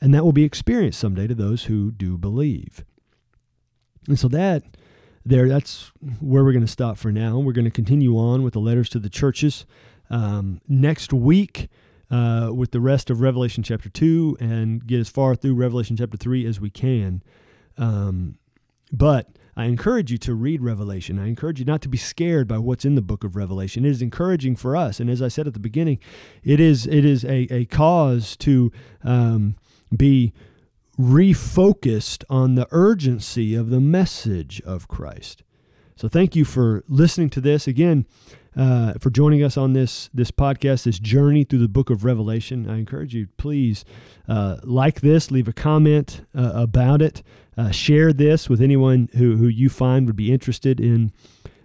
And 0.00 0.14
that 0.14 0.24
will 0.24 0.32
be 0.32 0.44
experienced 0.44 1.00
someday 1.00 1.26
to 1.26 1.34
those 1.34 1.64
who 1.64 1.90
do 1.90 2.16
believe. 2.16 2.84
And 4.06 4.18
so 4.18 4.28
that 4.28 4.64
there 5.24 5.48
that's 5.48 5.92
where 6.20 6.44
we're 6.44 6.52
going 6.52 6.64
to 6.64 6.70
stop 6.70 6.96
for 6.96 7.12
now. 7.12 7.38
We're 7.38 7.52
going 7.52 7.64
to 7.64 7.70
continue 7.70 8.16
on 8.16 8.42
with 8.42 8.54
the 8.54 8.60
letters 8.60 8.88
to 8.90 8.98
the 8.98 9.10
churches 9.10 9.66
um, 10.08 10.60
next 10.68 11.12
week 11.12 11.68
uh, 12.10 12.50
with 12.54 12.70
the 12.70 12.80
rest 12.80 13.10
of 13.10 13.20
Revelation 13.20 13.62
chapter 13.62 13.88
2 13.88 14.38
and 14.40 14.86
get 14.86 15.00
as 15.00 15.08
far 15.08 15.34
through 15.34 15.54
Revelation 15.54 15.96
chapter 15.96 16.16
3 16.16 16.46
as 16.46 16.60
we 16.60 16.70
can. 16.70 17.22
Um, 17.76 18.38
but 18.92 19.28
I 19.56 19.64
encourage 19.64 20.12
you 20.12 20.18
to 20.18 20.34
read 20.34 20.62
Revelation. 20.62 21.18
I 21.18 21.26
encourage 21.26 21.58
you 21.58 21.64
not 21.64 21.82
to 21.82 21.88
be 21.88 21.98
scared 21.98 22.46
by 22.46 22.58
what's 22.58 22.84
in 22.84 22.94
the 22.94 23.02
book 23.02 23.24
of 23.24 23.34
Revelation. 23.36 23.84
It 23.84 23.90
is 23.90 24.00
encouraging 24.00 24.56
for 24.56 24.76
us. 24.76 25.00
And 25.00 25.10
as 25.10 25.20
I 25.20 25.28
said 25.28 25.46
at 25.46 25.52
the 25.52 25.58
beginning, 25.58 25.98
it 26.44 26.60
is, 26.60 26.86
it 26.86 27.04
is 27.04 27.24
a, 27.24 27.52
a 27.52 27.64
cause 27.64 28.36
to 28.38 28.70
um, 29.02 29.56
be 29.94 30.32
refocused 30.98 32.24
on 32.30 32.54
the 32.54 32.68
urgency 32.70 33.54
of 33.54 33.70
the 33.70 33.80
message 33.80 34.60
of 34.62 34.88
Christ. 34.88 35.42
So 35.96 36.08
thank 36.08 36.36
you 36.36 36.44
for 36.44 36.84
listening 36.88 37.30
to 37.30 37.40
this. 37.40 37.66
Again, 37.66 38.06
uh, 38.58 38.94
for 39.00 39.08
joining 39.08 39.42
us 39.42 39.56
on 39.56 39.72
this 39.72 40.10
this 40.12 40.32
podcast, 40.32 40.82
this 40.82 40.98
journey 40.98 41.44
through 41.44 41.60
the 41.60 41.68
book 41.68 41.90
of 41.90 42.04
Revelation. 42.04 42.68
I 42.68 42.78
encourage 42.78 43.14
you, 43.14 43.28
please 43.36 43.84
uh, 44.28 44.56
like 44.64 45.00
this, 45.00 45.30
leave 45.30 45.46
a 45.46 45.52
comment 45.52 46.26
uh, 46.36 46.50
about 46.54 47.00
it, 47.00 47.22
uh, 47.56 47.70
share 47.70 48.12
this 48.12 48.48
with 48.48 48.60
anyone 48.60 49.08
who, 49.16 49.36
who 49.36 49.46
you 49.46 49.68
find 49.68 50.06
would 50.06 50.16
be 50.16 50.32
interested 50.32 50.80
in 50.80 51.12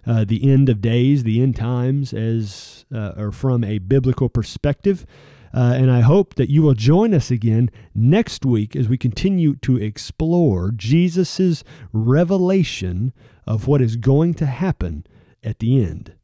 uh, 0.06 0.24
the 0.24 0.48
end 0.48 0.68
of 0.68 0.80
days, 0.80 1.24
the 1.24 1.42
end 1.42 1.56
times, 1.56 2.12
as 2.12 2.84
uh, 2.94 3.12
or 3.16 3.32
from 3.32 3.64
a 3.64 3.78
biblical 3.78 4.28
perspective. 4.28 5.04
and 5.52 5.90
I 5.90 6.00
hope 6.00 6.34
that 6.34 6.50
you 6.50 6.62
will 6.62 6.74
join 6.74 7.12
us 7.12 7.30
again 7.30 7.70
next 7.92 8.44
week 8.44 8.76
as 8.76 8.88
we 8.88 8.98
continue 8.98 9.56
to 9.56 9.76
explore 9.76 10.70
Jesus' 10.70 11.64
revelation 11.92 13.12
of 13.46 13.66
what 13.66 13.82
is 13.82 13.96
going 13.96 14.34
to 14.34 14.46
happen 14.46 15.04
at 15.42 15.58
the 15.58 15.82
end. 15.84 16.14